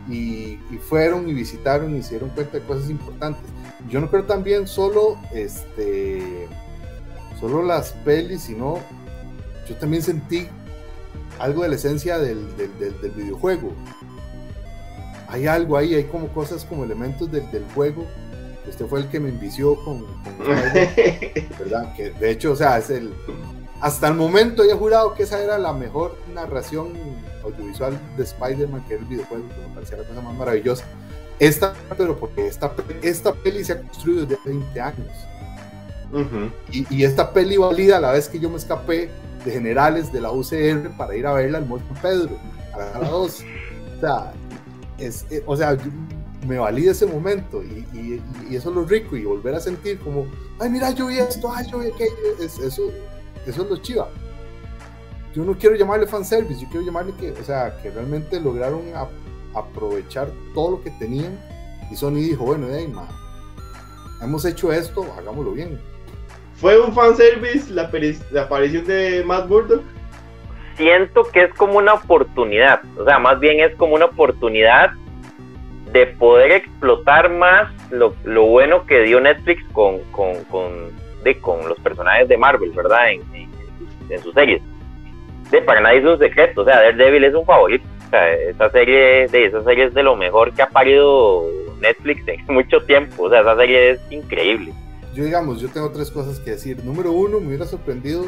Y, 0.10 0.60
fueron 0.88 1.30
y 1.30 1.34
visitaron 1.34 1.96
y 1.96 2.04
se 2.04 2.12
dieron 2.12 2.30
cuenta 2.30 2.58
de 2.58 2.64
cosas 2.64 2.90
importantes. 2.90 3.44
Yo 3.90 4.02
no 4.02 4.10
creo 4.10 4.26
también 4.26 4.68
solo, 4.68 5.18
este, 5.34 6.48
solo 7.40 7.64
las 7.64 7.92
pelis, 8.06 8.42
sino 8.42 8.80
yo 9.68 9.76
también 9.76 10.04
sentí 10.04 10.48
algo 11.40 11.64
de 11.64 11.70
la 11.70 11.76
esencia 11.76 12.18
del, 12.20 12.46
del, 12.58 13.12
videojuego. 13.12 13.72
Hay 15.28 15.48
algo 15.48 15.78
ahí, 15.78 15.94
hay 15.94 16.06
como 16.06 16.28
cosas 16.30 16.66
como 16.66 16.84
elementos 16.84 17.32
del, 17.32 17.66
juego. 17.76 18.06
Este 18.68 18.86
fue 18.86 19.00
el 19.00 19.10
que 19.10 19.20
me 19.20 19.30
envició 19.30 19.76
con, 19.84 20.06
con 20.06 20.48
¿verdad? 21.60 21.96
Que 21.96 22.12
de 22.12 22.32
hecho, 22.32 22.52
o 22.52 22.56
sea, 22.56 22.78
es 22.78 22.90
el, 22.90 23.14
hasta 23.82 24.08
el 24.08 24.16
momento 24.16 24.64
he 24.64 24.74
jurado 24.74 25.14
que 25.14 25.24
esa 25.24 25.42
era 25.42 25.58
la 25.58 25.74
mejor 25.74 26.18
narración 26.34 26.94
audiovisual 27.44 27.98
de 28.18 28.24
Spider-Man, 28.24 28.84
que 28.88 28.96
es 28.96 29.00
el 29.02 29.06
videojuego, 29.06 29.48
que 29.50 29.68
me 29.68 29.76
parecía 29.76 29.98
la 29.98 30.04
cosa 30.04 30.22
más 30.22 30.36
maravillosa. 30.36 30.84
Esta, 31.40 31.74
pero 31.98 32.20
porque 32.20 32.48
esta, 32.48 32.74
esta 33.02 33.34
peli 33.34 33.64
se 33.64 33.74
ha 33.74 33.82
construido 33.82 34.26
desde 34.26 34.42
20 34.46 34.82
años. 34.82 35.08
y, 36.72 36.86
y, 36.94 37.04
esta 37.04 37.32
peli 37.32 37.56
valida 37.58 37.98
a 37.98 38.02
la 38.02 38.12
vez 38.12 38.28
que 38.28 38.40
yo 38.40 38.50
me 38.50 38.58
escapé 38.58 39.10
de 39.46 39.52
generales 39.52 40.12
de 40.12 40.22
la 40.22 40.32
UCR 40.32 40.90
para 40.98 41.16
ir 41.16 41.26
a 41.28 41.34
verla 41.34 41.60
al 41.60 41.68
Mall 41.68 41.82
Pedro, 42.02 42.38
a 42.74 43.00
la 43.00 43.10
2. 43.10 43.44
O 43.98 44.00
sea, 44.00 44.34
es, 44.98 45.26
eh, 45.30 45.44
o 45.46 45.56
sea, 45.56 45.78
me 46.48 46.58
valida 46.58 46.92
ese 46.92 47.06
momento 47.06 47.64
y, 47.64 47.86
y, 47.94 48.24
y, 48.50 48.56
eso 48.56 48.70
es 48.70 48.76
lo 48.76 48.86
rico 48.86 49.16
y 49.16 49.26
volver 49.26 49.56
a 49.56 49.60
sentir 49.60 50.00
como, 50.00 50.26
ay, 50.60 50.70
mira, 50.70 50.92
yo 50.92 51.08
vi 51.08 51.20
esto, 51.20 51.52
ay, 51.54 51.68
yo 51.70 51.80
vi 51.80 51.88
aquello, 51.88 52.14
es, 52.40 52.60
eso, 52.60 52.84
eso 53.46 53.64
es 53.64 53.70
lo 53.70 53.78
chiva. 53.78 54.10
Yo 55.34 55.44
no 55.44 55.58
quiero 55.58 55.76
llamarle 55.76 56.08
fanservice, 56.08 56.62
yo 56.62 56.68
quiero 56.70 56.86
llamarle 56.86 57.14
que, 57.20 57.32
o 57.32 57.44
sea, 57.44 57.78
que 57.82 57.92
realmente 57.92 58.40
lograron 58.40 58.82
aprovechar 59.54 60.30
todo 60.54 60.72
lo 60.72 60.84
que 60.84 60.92
tenían 60.92 61.40
y 61.92 61.96
Sony 61.96 62.16
dijo, 62.16 62.46
bueno, 62.46 62.68
hey, 62.70 62.92
hemos 64.22 64.46
hecho 64.46 64.72
esto, 64.72 65.06
hagámoslo 65.18 65.52
bien. 65.52 65.80
¿Fue 66.56 66.80
un 66.80 66.94
fanservice 66.94 67.72
la, 67.72 67.90
la 68.32 68.42
aparición 68.44 68.86
de 68.86 69.24
Matt 69.26 69.48
Murdock? 69.48 69.84
Siento 70.78 71.24
que 71.32 71.44
es 71.44 71.54
como 71.56 71.78
una 71.78 71.94
oportunidad, 71.94 72.82
o 72.98 73.06
sea, 73.06 73.20
más 73.20 73.40
bien 73.40 73.60
es 73.60 73.76
como 73.76 73.96
una 73.96 74.06
oportunidad 74.06 74.92
de 75.92 76.08
poder 76.08 76.52
explotar 76.52 77.30
más 77.32 77.72
lo, 77.92 78.14
lo 78.24 78.46
bueno 78.46 78.86
que 78.86 79.02
dio 79.02 79.20
Netflix 79.20 79.64
con, 79.74 80.00
con, 80.12 80.44
con 80.46 80.92
de, 81.24 81.40
con 81.40 81.68
los 81.68 81.80
personajes 81.80 82.28
de 82.28 82.38
Marvel, 82.38 82.72
¿verdad? 82.72 83.12
En, 83.12 83.22
en, 84.10 84.24
sus 84.24 84.34
series. 84.34 84.62
De, 85.52 85.62
para 85.62 85.82
nadie 85.82 86.00
es 86.00 86.06
un 86.06 86.20
secreto, 86.20 86.62
o 86.62 86.66
sea, 86.66 86.76
Daredevil 86.82 87.24
es 87.24 87.34
un 87.34 87.46
favorito. 87.46 87.86
O 88.08 88.10
sea, 88.10 88.34
esa 88.34 88.70
serie, 88.72 89.28
de 89.28 89.46
esas 89.46 89.64
series 89.64 89.94
de 89.94 90.04
lo 90.04 90.16
mejor 90.16 90.52
que 90.54 90.64
ha 90.64 90.70
parido 90.70 91.46
Netflix 91.80 92.28
en 92.28 92.44
mucho 92.54 92.82
tiempo. 92.82 93.24
O 93.24 93.30
sea, 93.30 93.42
esa 93.42 93.56
serie 93.56 93.92
es 93.92 94.00
increíble. 94.10 94.74
Yo, 95.14 95.24
digamos, 95.24 95.62
yo 95.62 95.70
tengo 95.70 95.92
tres 95.92 96.10
cosas 96.12 96.40
que 96.40 96.52
decir. 96.52 96.84
Número 96.84 97.12
uno, 97.12 97.40
me 97.40 97.48
hubiera 97.48 97.66
sorprendido. 97.66 98.26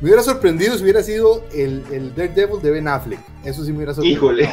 Me 0.00 0.08
hubiera 0.08 0.22
sorprendido 0.22 0.74
si 0.76 0.82
hubiera 0.82 1.02
sido 1.02 1.42
el, 1.54 1.82
el 1.90 2.14
Daredevil 2.14 2.60
de 2.60 2.70
Ben 2.70 2.88
Affleck. 2.88 3.20
Eso 3.44 3.64
sí 3.64 3.70
me 3.70 3.78
hubiera 3.78 3.94
sorprendido. 3.94 4.32
Híjole. 4.32 4.50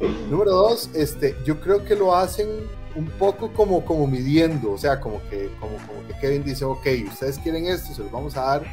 Número 0.30 0.50
dos, 0.50 0.90
este, 0.94 1.36
yo 1.44 1.60
creo 1.60 1.84
que 1.84 1.94
lo 1.94 2.14
hacen 2.16 2.48
un 2.94 3.06
poco 3.06 3.52
como, 3.52 3.84
como 3.84 4.06
midiendo, 4.06 4.72
o 4.72 4.78
sea, 4.78 5.00
como 5.00 5.20
que, 5.28 5.50
como, 5.60 5.76
como 5.86 6.06
que 6.06 6.14
Kevin 6.20 6.44
dice, 6.44 6.64
ok, 6.64 6.86
ustedes 7.08 7.38
quieren 7.38 7.66
esto, 7.66 7.94
se 7.94 8.02
los 8.02 8.12
vamos 8.12 8.36
a 8.36 8.42
dar, 8.42 8.64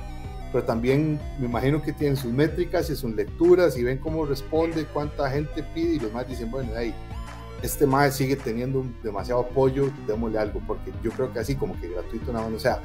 pero 0.51 0.63
también 0.63 1.19
me 1.39 1.45
imagino 1.45 1.81
que 1.81 1.93
tienen 1.93 2.17
sus 2.17 2.31
métricas 2.31 2.89
y 2.89 2.95
sus 2.95 3.13
lecturas 3.15 3.77
y 3.77 3.83
ven 3.83 3.97
cómo 3.97 4.25
responde, 4.25 4.85
cuánta 4.85 5.29
gente 5.29 5.63
pide 5.73 5.95
y 5.95 5.99
los 5.99 6.11
más 6.11 6.27
dicen, 6.27 6.49
bueno, 6.49 6.71
hey, 6.75 6.93
este 7.61 7.85
más 7.85 8.15
sigue 8.15 8.35
teniendo 8.35 8.85
demasiado 9.03 9.41
apoyo, 9.41 9.91
démosle 10.07 10.39
algo, 10.39 10.61
porque 10.65 10.91
yo 11.03 11.11
creo 11.11 11.31
que 11.31 11.39
así 11.39 11.55
como 11.55 11.79
que 11.79 11.89
gratuito 11.89 12.31
nada 12.31 12.45
más, 12.45 12.55
o 12.55 12.59
sea. 12.59 12.79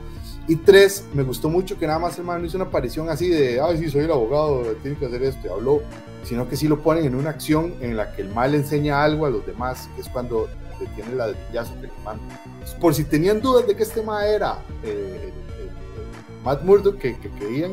Y 0.49 0.57
tres, 0.57 1.05
me 1.15 1.23
gustó 1.23 1.49
mucho 1.49 1.79
que 1.79 1.87
nada 1.87 1.99
más 1.99 2.19
el 2.19 2.25
man 2.25 2.45
hizo 2.45 2.57
una 2.57 2.67
aparición 2.67 3.09
así 3.09 3.29
de, 3.29 3.61
ay, 3.61 3.79
sí, 3.79 3.89
soy 3.89 4.05
el 4.05 4.11
abogado, 4.11 4.63
tiene 4.83 4.97
que 4.97 5.07
hacer 5.07 5.23
esto, 5.23 5.47
y 5.47 5.51
habló, 5.51 5.83
sino 6.25 6.49
que 6.49 6.57
sí 6.57 6.69
lo 6.69 6.81
ponen 6.81 7.05
en 7.05 7.15
una 7.15 7.31
acción 7.31 7.75
en 7.81 7.97
la 7.97 8.13
que 8.13 8.23
el 8.23 8.29
mal 8.35 8.55
enseña 8.55 9.03
algo 9.03 9.27
a 9.27 9.31
los 9.31 9.47
demás, 9.47 9.89
que 9.95 10.03
es 10.03 10.09
cuando 10.09 10.49
tiene 10.95 11.15
la 11.15 11.29
ladrillazo 11.29 11.75
que 11.81 11.87
le 11.87 11.93
manda. 12.05 12.23
Por 12.81 12.95
si 12.95 13.05
tenían 13.05 13.41
dudas 13.41 13.67
de 13.67 13.77
que 13.77 13.83
este 13.83 14.03
ma 14.03 14.27
era 14.27 14.59
eh, 14.83 15.33
Matt 16.45 16.63
Murdock 16.63 16.99
que, 16.99 17.19
que, 17.19 17.31
creían, 17.31 17.73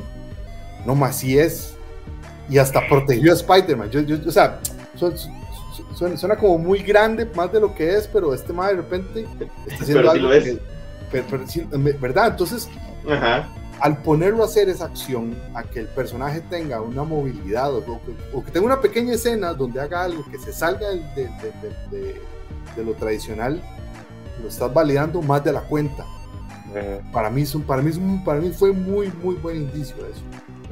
no 0.85 0.95
más 0.95 1.17
si 1.17 1.37
es. 1.37 1.75
Y 2.49 2.57
hasta 2.57 2.87
protegió 2.87 3.31
a 3.31 3.35
Spider-Man. 3.35 3.89
Yo, 3.91 4.01
yo, 4.01 4.17
o 4.27 4.31
sea, 4.31 4.59
suena, 6.15 6.35
como 6.35 6.57
muy 6.57 6.79
grande, 6.79 7.25
más 7.35 7.51
de 7.51 7.59
lo 7.59 7.73
que 7.73 7.95
es, 7.95 8.07
pero 8.07 8.33
este 8.33 8.51
ma 8.53 8.67
de 8.67 8.75
repente 8.75 9.27
está 9.67 9.83
haciendo 9.83 10.11
algo 10.11 10.29
¿Verdad? 11.99 12.27
Entonces, 12.27 12.69
al 13.79 13.97
ponerlo 14.03 14.43
a 14.43 14.45
hacer 14.45 14.69
esa 14.69 14.85
acción, 14.85 15.35
a 15.55 15.63
que 15.63 15.79
el 15.79 15.87
personaje 15.87 16.41
tenga 16.41 16.81
una 16.81 17.03
movilidad 17.03 17.73
o, 17.73 17.83
que, 17.83 18.51
tenga 18.51 18.65
una 18.65 18.79
pequeña 18.79 19.13
escena 19.13 19.53
donde 19.53 19.81
haga 19.81 20.03
algo 20.03 20.23
que 20.29 20.37
se 20.37 20.53
salga 20.53 20.89
de, 20.89 22.21
de 22.75 22.83
lo 22.83 22.93
tradicional, 22.93 23.61
lo 24.41 24.47
estás 24.47 24.73
validando 24.73 25.21
más 25.21 25.43
de 25.43 25.53
la 25.53 25.61
cuenta. 25.61 26.05
Para, 27.11 27.29
mí, 27.29 27.43
para, 27.67 27.81
mí, 27.81 27.91
para 28.23 28.39
mí 28.39 28.49
fue 28.51 28.71
muy, 28.71 29.11
muy 29.21 29.35
buen 29.35 29.57
indicio 29.57 29.95
eso. 30.05 30.21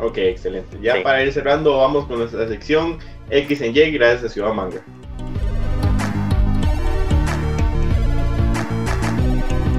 Ok, 0.01 0.17
excelente. 0.17 0.77
Ya 0.81 1.03
para 1.03 1.21
ir 1.23 1.33
cerrando, 1.33 1.77
vamos 1.77 2.05
con 2.05 2.19
nuestra 2.19 2.47
sección 2.47 2.99
X 3.29 3.61
en 3.61 3.75
Y, 3.75 3.91
gracias 3.91 4.23
a 4.23 4.33
Ciudad 4.33 4.53
Manga. 4.53 4.81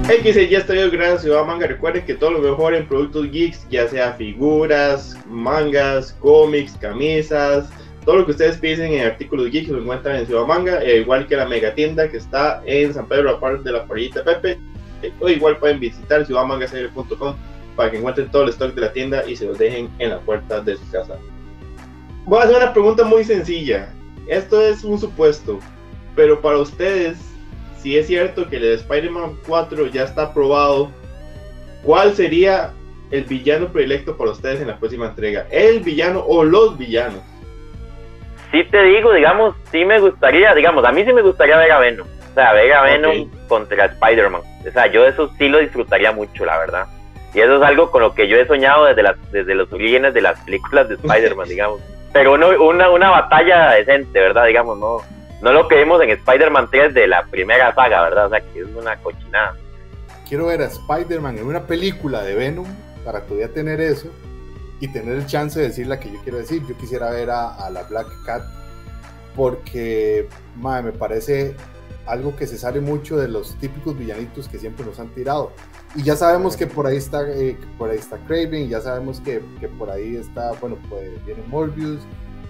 X 0.07 0.35
en 0.37 0.51
Y 0.51 0.55
está 0.55 0.73
gracias 0.73 1.19
a 1.19 1.21
Ciudad 1.21 1.45
Manga. 1.45 1.65
Recuerden 1.65 2.05
que 2.05 2.13
todo 2.13 2.31
lo 2.31 2.39
mejor 2.39 2.75
en 2.75 2.87
productos 2.87 3.31
geeks, 3.31 3.67
ya 3.69 3.87
sea 3.87 4.13
figuras, 4.13 5.17
mangas, 5.27 6.13
cómics, 6.19 6.77
camisas, 6.79 7.69
todo 8.05 8.17
lo 8.17 8.25
que 8.25 8.31
ustedes 8.31 8.57
piden 8.57 8.93
en 8.93 9.05
artículos 9.05 9.51
geeks 9.51 9.69
lo 9.69 9.79
encuentran 9.79 10.15
en 10.15 10.25
Ciudad 10.25 10.45
Manga, 10.45 10.81
eh, 10.83 11.01
igual 11.01 11.27
que 11.27 11.35
la 11.35 11.45
mega 11.45 11.73
tienda 11.73 12.09
que 12.09 12.17
está 12.17 12.61
en 12.65 12.93
San 12.93 13.07
Pedro, 13.07 13.29
aparte 13.29 13.63
de 13.63 13.71
la 13.71 13.85
Parrillita 13.85 14.23
Pepe. 14.23 14.59
Eh, 15.03 15.11
o 15.19 15.29
igual 15.29 15.57
pueden 15.57 15.79
visitar 15.79 16.25
ciudadmangacl.com 16.25 17.35
para 17.75 17.91
que 17.91 17.97
encuentren 17.97 18.29
todo 18.31 18.43
el 18.43 18.49
stock 18.49 18.73
de 18.73 18.81
la 18.81 18.91
tienda 18.91 19.27
y 19.27 19.35
se 19.35 19.45
los 19.45 19.57
dejen 19.57 19.89
en 19.99 20.09
la 20.09 20.19
puerta 20.19 20.61
de 20.61 20.77
su 20.77 20.89
casa. 20.91 21.17
Voy 22.25 22.39
a 22.39 22.43
hacer 22.43 22.57
una 22.57 22.73
pregunta 22.73 23.03
muy 23.03 23.23
sencilla. 23.23 23.93
Esto 24.27 24.61
es 24.61 24.83
un 24.83 24.99
supuesto, 24.99 25.59
pero 26.15 26.41
para 26.41 26.57
ustedes, 26.57 27.17
si 27.81 27.97
es 27.97 28.07
cierto 28.07 28.47
que 28.47 28.57
el 28.57 28.61
de 28.63 28.73
Spider-Man 28.75 29.37
4 29.47 29.87
ya 29.87 30.03
está 30.03 30.23
aprobado, 30.23 30.91
¿cuál 31.83 32.15
sería 32.15 32.73
el 33.09 33.23
villano 33.23 33.71
predilecto 33.71 34.15
para 34.15 34.31
ustedes 34.31 34.61
en 34.61 34.67
la 34.67 34.79
próxima 34.79 35.07
entrega? 35.07 35.47
¿El 35.51 35.81
villano 35.81 36.23
o 36.27 36.43
los 36.43 36.77
villanos? 36.77 37.21
Sí 38.51 38.63
te 38.65 38.83
digo, 38.83 39.13
digamos, 39.13 39.55
sí 39.71 39.85
me 39.85 39.99
gustaría, 39.99 40.53
digamos, 40.53 40.83
a 40.85 40.91
mí 40.91 41.03
sí 41.03 41.13
me 41.13 41.21
gustaría 41.21 41.57
ver 41.57 41.71
a 41.71 41.79
Venom. 41.79 42.07
O 42.07 42.33
sea, 42.33 42.53
ver 42.53 42.73
a 42.73 42.81
Venom 42.83 43.29
contra 43.47 43.85
Spider-Man. 43.85 44.41
O 44.67 44.71
sea, 44.71 44.87
yo 44.87 45.05
eso 45.05 45.29
sí 45.37 45.49
lo 45.49 45.59
disfrutaría 45.59 46.11
mucho, 46.11 46.45
la 46.45 46.57
verdad. 46.57 46.87
Y 47.33 47.39
eso 47.39 47.57
es 47.57 47.63
algo 47.63 47.91
con 47.91 48.01
lo 48.01 48.13
que 48.13 48.27
yo 48.27 48.37
he 48.37 48.45
soñado 48.45 48.85
desde, 48.85 49.03
las, 49.03 49.31
desde 49.31 49.55
los 49.55 49.71
orígenes 49.71 50.13
de 50.13 50.21
las 50.21 50.39
películas 50.41 50.89
de 50.89 50.95
Spider-Man, 50.95 51.47
digamos. 51.49 51.81
Pero 52.13 52.33
una, 52.33 52.89
una 52.89 53.09
batalla 53.09 53.71
decente, 53.71 54.19
¿verdad? 54.19 54.45
Digamos, 54.45 54.77
no, 54.77 55.01
no 55.41 55.53
lo 55.53 55.67
que 55.67 55.77
vimos 55.77 56.01
en 56.01 56.09
Spider-Man 56.09 56.67
3 56.69 56.93
de 56.93 57.07
la 57.07 57.23
primera 57.23 57.73
saga, 57.73 58.01
¿verdad? 58.03 58.25
O 58.27 58.29
sea, 58.29 58.41
que 58.41 58.59
es 58.59 58.67
una 58.75 58.97
cochinada. 58.97 59.55
Quiero 60.27 60.47
ver 60.47 60.61
a 60.61 60.65
Spider-Man 60.65 61.37
en 61.37 61.47
una 61.47 61.65
película 61.65 62.21
de 62.21 62.35
Venom 62.35 62.67
para 63.05 63.21
todavía 63.21 63.47
tener 63.47 63.79
eso 63.79 64.09
y 64.81 64.87
tener 64.87 65.15
el 65.15 65.25
chance 65.27 65.59
de 65.59 65.67
decir 65.67 65.87
la 65.87 65.99
que 65.99 66.11
yo 66.11 66.19
quiero 66.23 66.39
decir. 66.39 66.65
Yo 66.67 66.75
quisiera 66.75 67.11
ver 67.11 67.29
a, 67.29 67.69
la 67.69 67.83
Black 67.83 68.07
Cat 68.25 68.43
porque 69.35 70.27
me 70.61 70.91
parece 70.91 71.55
algo 72.07 72.35
que 72.35 72.47
se 72.47 72.57
sale 72.57 72.81
mucho 72.81 73.17
de 73.17 73.27
los 73.27 73.55
típicos 73.59 73.97
villanitos 73.97 74.49
que 74.49 74.57
siempre 74.57 74.83
nos 74.85 74.99
han 74.99 75.09
tirado. 75.09 75.51
Y 75.95 76.01
ya 76.01 76.15
sabemos 76.15 76.57
que 76.57 76.67
por 76.67 76.87
ahí 76.87 76.97
está, 76.97 77.29
eh, 77.29 77.57
por 77.77 77.91
ahí 77.91 77.99
está 77.99 78.17
Craven, 78.25 78.67
ya 78.67 78.81
sabemos 78.81 79.21
que, 79.21 79.41
que, 79.59 79.67
por 79.67 79.89
ahí 79.89 80.15
está, 80.15 80.51
bueno, 80.53 80.77
pues 80.89 81.09
viene 81.25 81.43
Morbius 81.47 82.01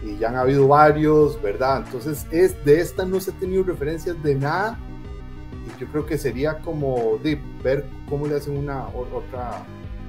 y 0.01 0.17
ya 0.17 0.29
han 0.29 0.37
habido 0.37 0.67
varios, 0.67 1.39
¿verdad? 1.41 1.83
Entonces 1.85 2.25
es, 2.31 2.63
de 2.63 2.79
esta 2.79 3.03
no 3.05 3.19
se 3.19 3.31
ha 3.31 3.33
tenido 3.35 3.63
referencias 3.63 4.21
de 4.23 4.35
nada 4.35 4.79
y 5.67 5.79
yo 5.81 5.87
creo 5.87 6.05
que 6.05 6.17
sería 6.17 6.59
como 6.59 7.19
de 7.21 7.39
ver 7.61 7.85
cómo 8.09 8.25
le 8.27 8.37
hacen 8.37 8.57
una 8.57 8.87
otra, 8.87 9.63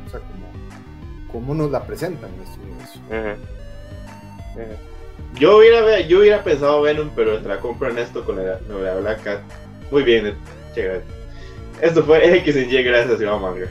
o 0.07 0.11
sea, 0.11 0.21
como 0.21 0.53
cómo 1.33 1.55
nos 1.55 1.71
la 1.71 1.85
presentan 1.85 2.31
en 2.31 3.31
este. 3.33 3.53
Yo 5.39 5.59
hubiera, 5.59 6.01
yo 6.01 6.21
hubiera 6.21 6.45
pensado 6.45 6.83
Venom, 6.83 7.11
pero 7.17 7.41
la 7.41 7.59
compro 7.59 7.89
en 7.91 7.99
esto 7.99 8.25
con 8.25 8.37
la, 8.37 8.61
la 8.69 8.95
Black 8.97 9.23
Cat. 9.23 9.41
Muy 9.91 10.03
bien, 10.03 10.35
chévere. 10.75 11.03
Esto 11.81 12.05
fue 12.05 12.37
X 12.39 12.55
gracias 12.85 13.21
a 13.21 13.37
Manga. 13.37 13.67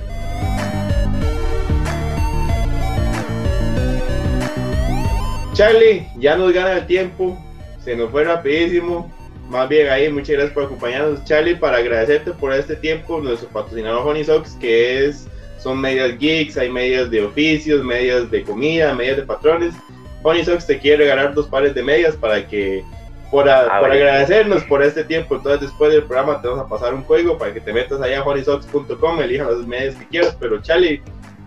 Charlie, 5.54 6.08
ya 6.18 6.36
nos 6.36 6.52
gana 6.54 6.74
el 6.74 6.88
tiempo. 6.88 7.38
se 7.84 7.96
nos 7.96 8.10
fue 8.10 8.24
rapidísimo. 8.24 9.12
Más 9.50 9.68
bien 9.68 9.90
ahí, 9.90 10.10
muchas 10.10 10.30
gracias 10.30 10.54
por 10.54 10.64
acompañarnos, 10.64 11.26
Charlie, 11.26 11.56
para 11.56 11.78
agradecerte 11.78 12.32
por 12.32 12.54
este 12.54 12.76
tiempo, 12.78 13.20
nuestro 13.20 13.50
patrocinador 13.50 14.08
Honey 14.08 14.24
Socks, 14.24 14.54
que 14.62 15.06
es, 15.06 15.28
son 15.62 15.80
medias 15.80 16.18
geeks, 16.18 16.58
hay 16.58 16.70
medias 16.70 17.12
de 17.12 17.24
oficios, 17.24 17.84
medias 17.84 18.32
de 18.32 18.44
comida, 18.44 18.94
medias 18.96 19.18
de 19.18 19.24
patrones. 19.24 19.76
Honey 20.24 20.44
Socks 20.44 20.66
te 20.66 20.80
quiere 20.80 20.98
regalar 20.98 21.34
dos 21.34 21.48
pares 21.48 21.76
de 21.76 21.84
medias 21.84 22.16
para 22.16 22.48
que, 22.48 22.84
por, 23.30 23.48
Ah, 23.48 23.78
por 23.80 23.92
agradecernos 23.92 24.64
por 24.64 24.82
este 24.82 25.04
tiempo. 25.04 25.36
Entonces, 25.36 25.62
después 25.62 25.94
del 25.94 26.04
programa 26.04 26.42
te 26.42 26.48
vamos 26.48 26.66
a 26.66 26.70
pasar 26.70 26.94
un 26.94 27.04
código 27.04 27.38
para 27.38 27.54
que 27.54 27.62
te 27.62 27.72
metas 27.74 28.02
allá 28.02 28.20
a 28.20 28.24
honeysocks.com, 28.24 29.22
elijas 29.22 29.50
las 29.50 29.68
medias 29.68 29.96
que 29.96 30.08
quieras. 30.08 30.36
Pero, 30.40 30.60
Charlie, 30.62 31.02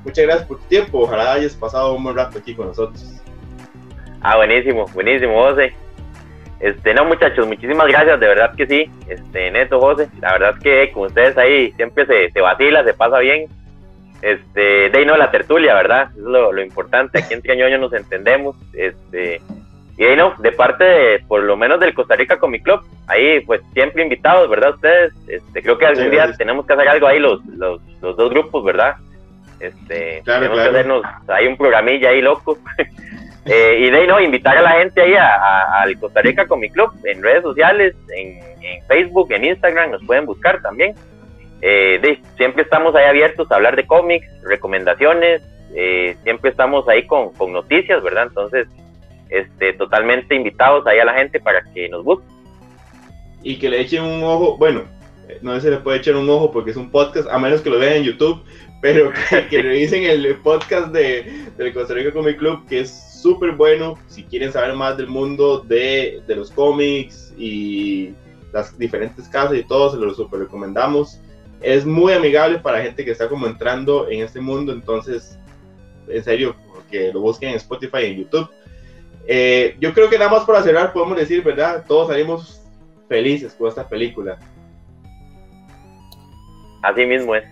muchas 0.05 0.25
gracias 0.25 0.47
por 0.47 0.59
tu 0.59 0.65
tiempo. 0.67 1.01
Ojalá 1.01 1.33
hayas 1.33 1.55
pasado 1.55 1.95
un 1.95 2.05
buen 2.05 2.17
rato 2.17 2.39
aquí 2.39 2.55
con 2.55 2.69
nosotros. 2.69 3.21
Ah, 4.23 4.37
buenísimo, 4.37 4.87
buenísimo, 4.95 5.43
José. 5.43 5.75
Este, 6.61 6.95
no, 6.95 7.05
muchachos, 7.05 7.47
muchísimas 7.47 7.89
gracias, 7.89 8.19
de 8.21 8.27
verdad 8.29 8.55
que 8.55 8.67
sí. 8.67 8.91
Este, 9.09 9.51
neto, 9.51 9.81
José, 9.81 10.09
la 10.21 10.33
verdad 10.33 10.55
que 10.63 10.93
con 10.93 11.07
ustedes 11.07 11.37
ahí 11.37 11.73
siempre 11.73 12.07
se, 12.07 12.31
se 12.31 12.41
vacila, 12.41 12.85
se 12.85 12.95
pasa 12.95 13.19
bien. 13.19 13.49
Este, 14.25 14.89
de 14.89 14.99
ahí 14.99 15.05
no, 15.05 15.17
la 15.19 15.31
tertulia, 15.31 15.75
¿verdad? 15.75 16.09
Eso 16.13 16.21
es 16.21 16.25
lo, 16.27 16.51
lo 16.53 16.63
importante. 16.63 17.19
Aquí 17.19 17.35
en 17.35 17.43
Triañoño 17.43 17.77
nos 17.79 17.93
entendemos. 17.93 18.57
Este, 18.73 19.43
y 19.99 20.05
ahí 20.05 20.17
no, 20.17 20.35
de 20.39 20.51
parte, 20.53 20.83
de, 20.83 21.19
por 21.29 21.43
lo 21.43 21.57
menos 21.57 21.79
del 21.79 21.93
Costa 21.95 22.17
Rica 22.17 22.39
Comic 22.39 22.63
Club, 22.65 22.81
ahí 23.07 23.41
pues 23.41 23.61
siempre 23.75 24.03
invitados, 24.03 24.49
¿verdad? 24.49 24.71
Ustedes, 24.75 25.13
este, 25.29 25.63
creo 25.63 25.77
que 25.77 25.87
algún 25.87 26.11
día 26.11 26.33
tenemos 26.39 26.67
que 26.67 26.73
hacer 26.73 26.89
algo 26.89 27.07
ahí, 27.07 27.19
los, 27.21 27.45
los, 27.47 27.83
los 28.01 28.17
dos 28.17 28.31
grupos, 28.31 28.65
¿verdad? 28.65 28.95
Este, 29.61 30.23
Claro, 30.25 30.41
tenemos 30.41 30.57
claro. 30.59 30.73
que 30.73 30.79
hacernos, 30.79 31.03
hay 31.29 31.47
un 31.47 31.57
programilla 31.57 32.09
ahí 32.11 32.23
loco. 32.23 32.59
Eh, 33.47 33.77
y 33.81 33.91
de 33.91 33.99
ahí 33.99 34.07
no, 34.07 34.19
invitar 34.23 34.57
a 34.57 34.63
la 34.63 34.71
gente 34.71 35.03
ahí 35.03 35.13
a- 35.13 35.35
a- 35.35 35.83
al 35.83 35.99
Costa 36.01 36.23
Rica 36.23 36.47
Comic 36.47 36.73
Club 36.73 36.91
en 37.05 37.23
redes 37.23 37.43
sociales, 37.43 37.95
en, 38.17 38.39
en 38.63 38.83
Facebook, 38.87 39.31
en 39.33 39.45
Instagram, 39.45 39.91
nos 39.91 40.03
pueden 40.07 40.25
buscar 40.25 40.63
también. 40.63 40.95
Eh, 41.67 41.99
de- 42.03 42.21
siempre 42.37 42.63
estamos 42.63 42.95
ahí 42.95 43.07
abiertos 43.07 43.51
a 43.51 43.55
hablar 43.55 43.75
de 43.75 43.87
cómics, 43.87 44.27
recomendaciones, 44.43 45.41
eh, 45.75 46.15
siempre 46.23 46.51
estamos 46.51 46.87
ahí 46.89 47.07
con, 47.07 47.33
con 47.33 47.53
noticias, 47.53 48.03
¿verdad? 48.03 48.25
Entonces, 48.29 48.69
este, 49.31 49.73
totalmente 49.73 50.35
invitados 50.35 50.87
ahí 50.87 50.99
a 50.99 51.07
la 51.07 51.15
gente 51.15 51.41
para 51.41 51.63
que 51.73 51.89
nos 51.89 52.05
busquen. 52.05 52.29
y 53.43 53.57
que 53.59 53.69
le 53.71 53.81
echen 53.81 54.03
un 54.03 54.23
ojo, 54.25 54.57
bueno, 54.59 54.83
eh, 55.29 55.39
no 55.43 55.59
se 55.59 55.71
le 55.71 55.79
puede 55.79 55.99
echar 55.99 56.17
un 56.17 56.29
ojo 56.29 56.51
porque 56.53 56.71
es 56.73 56.77
un 56.77 56.91
podcast, 56.91 57.29
a 57.31 57.39
menos 57.39 57.63
que 57.63 57.71
lo 57.71 57.79
vean 57.79 57.95
en 57.95 58.05
YouTube, 58.05 58.43
pero 58.83 59.11
que, 59.31 59.47
que 59.51 59.63
revisen 59.63 60.05
el 60.05 60.37
podcast 60.37 60.89
de, 60.93 61.47
del 61.57 61.73
Costa 61.73 61.95
Rica 61.95 62.13
Comic 62.13 62.37
Club, 62.39 62.67
que 62.69 62.81
es 62.81 63.21
súper 63.23 63.53
bueno, 63.53 63.99
si 64.09 64.23
quieren 64.25 64.53
saber 64.53 64.75
más 64.75 64.97
del 64.99 65.07
mundo 65.07 65.61
de, 65.61 66.21
de 66.27 66.37
los 66.37 66.51
cómics 66.51 67.33
y 67.39 68.13
las 68.53 68.79
diferentes 68.79 69.27
casas 69.29 69.57
y 69.57 69.63
todo, 69.65 69.91
se 69.91 69.97
lo 69.97 70.13
súper 70.15 70.41
recomendamos. 70.41 71.21
Es 71.65 71.87
muy 71.87 72.13
amigable 72.13 72.59
para 72.59 72.83
gente 72.83 73.05
que 73.05 73.11
está 73.11 73.27
como 73.27 73.47
entrando 73.47 74.09
en 74.11 74.23
este 74.23 74.39
mundo, 74.39 74.71
entonces, 74.71 75.39
en 76.07 76.23
serio, 76.23 76.55
que 76.91 77.11
lo 77.11 77.21
busquen 77.21 77.51
en 77.51 77.57
Spotify 77.57 78.01
y 78.03 78.07
en 78.07 78.17
YouTube. 78.19 78.51
Eh, 79.27 79.75
yo 79.81 79.95
creo 79.95 80.11
que 80.11 80.19
nada 80.19 80.31
más 80.31 80.45
para 80.45 80.63
cerrar 80.63 80.93
podemos 80.93 81.17
decir, 81.17 81.43
¿verdad? 81.43 81.85
Todos 81.89 82.09
salimos 82.09 82.63
felices 83.09 83.55
con 83.55 83.69
esta 83.69 83.89
película. 83.89 84.39
Así 86.83 87.07
mismo 87.07 87.35
es. 87.35 87.45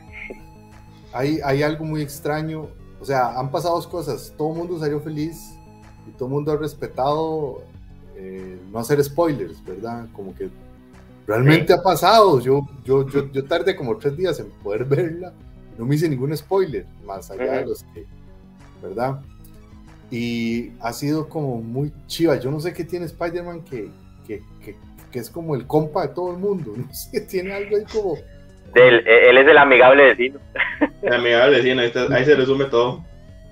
hay, 1.15 1.39
hay 1.43 1.63
algo 1.63 1.87
muy 1.87 2.03
extraño. 2.03 2.69
O 3.01 3.05
sea, 3.07 3.39
han 3.39 3.51
pasado 3.51 3.77
dos 3.77 3.87
cosas. 3.87 4.35
Todo 4.37 4.53
el 4.53 4.59
mundo 4.59 4.79
salió 4.79 5.01
feliz 5.01 5.55
y 6.07 6.11
todo 6.13 6.27
el 6.27 6.35
mundo 6.35 6.53
ha 6.53 6.57
respetado 6.57 7.63
eh, 8.15 8.59
no 8.71 8.79
hacer 8.79 9.03
spoilers, 9.03 9.65
¿verdad? 9.65 10.07
Como 10.13 10.35
que 10.35 10.51
realmente 11.27 11.73
ha 11.73 11.83
pasado. 11.83 12.41
Yo, 12.41 12.67
yo, 12.85 13.09
yo, 13.09 13.31
yo 13.33 13.45
tardé 13.45 13.75
como 13.77 13.97
tres 13.97 14.17
días 14.17 14.39
en 14.41 14.51
poder 14.63 14.85
verla. 14.87 15.33
No 15.79 15.87
me 15.87 15.95
hice 15.95 16.09
ningún 16.09 16.37
spoiler, 16.37 16.85
más 17.05 17.31
allá 17.31 17.53
de 17.55 17.67
los 17.67 17.83
que, 17.95 18.05
¿verdad? 18.83 19.21
Y 20.11 20.71
ha 20.81 20.93
sido 20.93 21.29
como 21.29 21.63
muy 21.63 21.91
chiva. 22.07 22.37
Yo 22.39 22.51
no 22.51 22.61
sé 22.61 22.73
qué 22.75 22.85
tiene 22.85 23.07
Spider-Man 23.07 23.63
que, 23.65 23.89
que, 24.27 24.43
que, 24.63 24.77
que 25.11 25.19
es 25.19 25.31
como 25.31 25.55
el 25.55 25.67
compa 25.67 26.07
de 26.07 26.15
todo 26.15 26.33
el 26.33 26.39
mundo. 26.39 26.75
No 26.77 26.93
sé, 26.93 27.21
tiene 27.23 27.53
algo 27.55 27.77
ahí 27.77 27.85
como... 27.91 28.17
Él, 28.75 29.07
él 29.07 29.37
es 29.39 29.47
el 29.49 29.59
amigable 29.59 30.05
vecino. 30.15 30.41
Amigable, 31.11 31.63
sí, 31.63 31.71
ahí, 31.71 31.79
está- 31.87 32.15
ahí 32.15 32.25
se 32.25 32.35
resume 32.35 32.65
todo. 32.67 33.05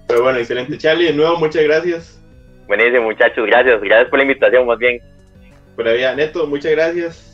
Pero 0.09 0.23
bueno, 0.23 0.39
excelente. 0.39 0.77
Charlie, 0.79 1.07
de 1.07 1.13
nuevo, 1.13 1.37
muchas 1.39 1.63
gracias. 1.63 2.21
Buenísimo, 2.67 3.03
muchachos, 3.05 3.47
gracias. 3.47 3.81
Gracias 3.83 4.09
por 4.09 4.19
la 4.19 4.25
invitación, 4.25 4.67
más 4.67 4.79
bien. 4.79 4.99
Por 5.77 5.85
la 5.87 5.93
vida, 5.93 6.15
Neto, 6.15 6.47
muchas 6.47 6.73
gracias. 6.73 7.30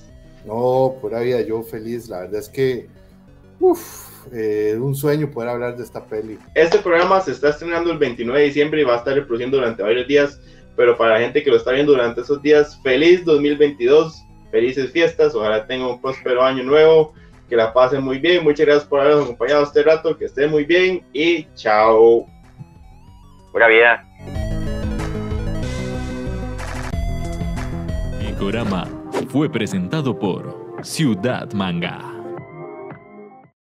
No, 0.47 0.95
pura 1.01 1.21
vida, 1.21 1.41
yo 1.41 1.63
feliz. 1.63 2.09
La 2.09 2.21
verdad 2.21 2.41
es 2.41 2.49
que, 2.49 2.87
uff, 3.59 4.07
eh, 4.33 4.77
un 4.81 4.95
sueño 4.95 5.31
poder 5.31 5.51
hablar 5.51 5.77
de 5.77 5.83
esta 5.83 6.05
peli. 6.05 6.39
Este 6.55 6.79
programa 6.79 7.21
se 7.21 7.33
está 7.33 7.51
estrenando 7.51 7.91
el 7.91 7.99
29 7.99 8.41
de 8.41 8.47
diciembre 8.47 8.81
y 8.81 8.85
va 8.85 8.95
a 8.95 8.99
estar 8.99 9.15
reproduciendo 9.15 9.57
durante 9.59 9.83
varios 9.83 10.07
días. 10.07 10.41
Pero 10.77 10.97
para 10.97 11.15
la 11.15 11.21
gente 11.21 11.43
que 11.43 11.51
lo 11.51 11.57
está 11.57 11.73
viendo 11.73 11.93
durante 11.93 12.21
esos 12.21 12.41
días, 12.43 12.81
feliz 12.83 13.25
2022, 13.25 14.23
felices 14.51 14.93
fiestas, 14.93 15.35
ojalá 15.35 15.67
tengan 15.67 15.89
un 15.89 16.01
próspero 16.01 16.43
año 16.43 16.63
nuevo, 16.63 17.13
que 17.49 17.57
la 17.57 17.73
pasen 17.73 18.03
muy 18.03 18.19
bien. 18.19 18.45
Muchas 18.45 18.67
gracias 18.67 18.87
por 18.87 19.01
habernos 19.01 19.25
acompañado 19.25 19.65
este 19.65 19.83
rato, 19.83 20.17
que 20.17 20.27
estén 20.27 20.51
muy 20.51 20.65
bien 20.65 21.03
y 21.13 21.47
chao. 21.55 22.27
Pura 23.53 23.69
vida. 23.69 24.05
Picorama 28.21 29.06
fue 29.29 29.51
presentado 29.51 30.19
por 30.19 30.55
Ciudad 30.83 31.53
Manga. 31.53 32.16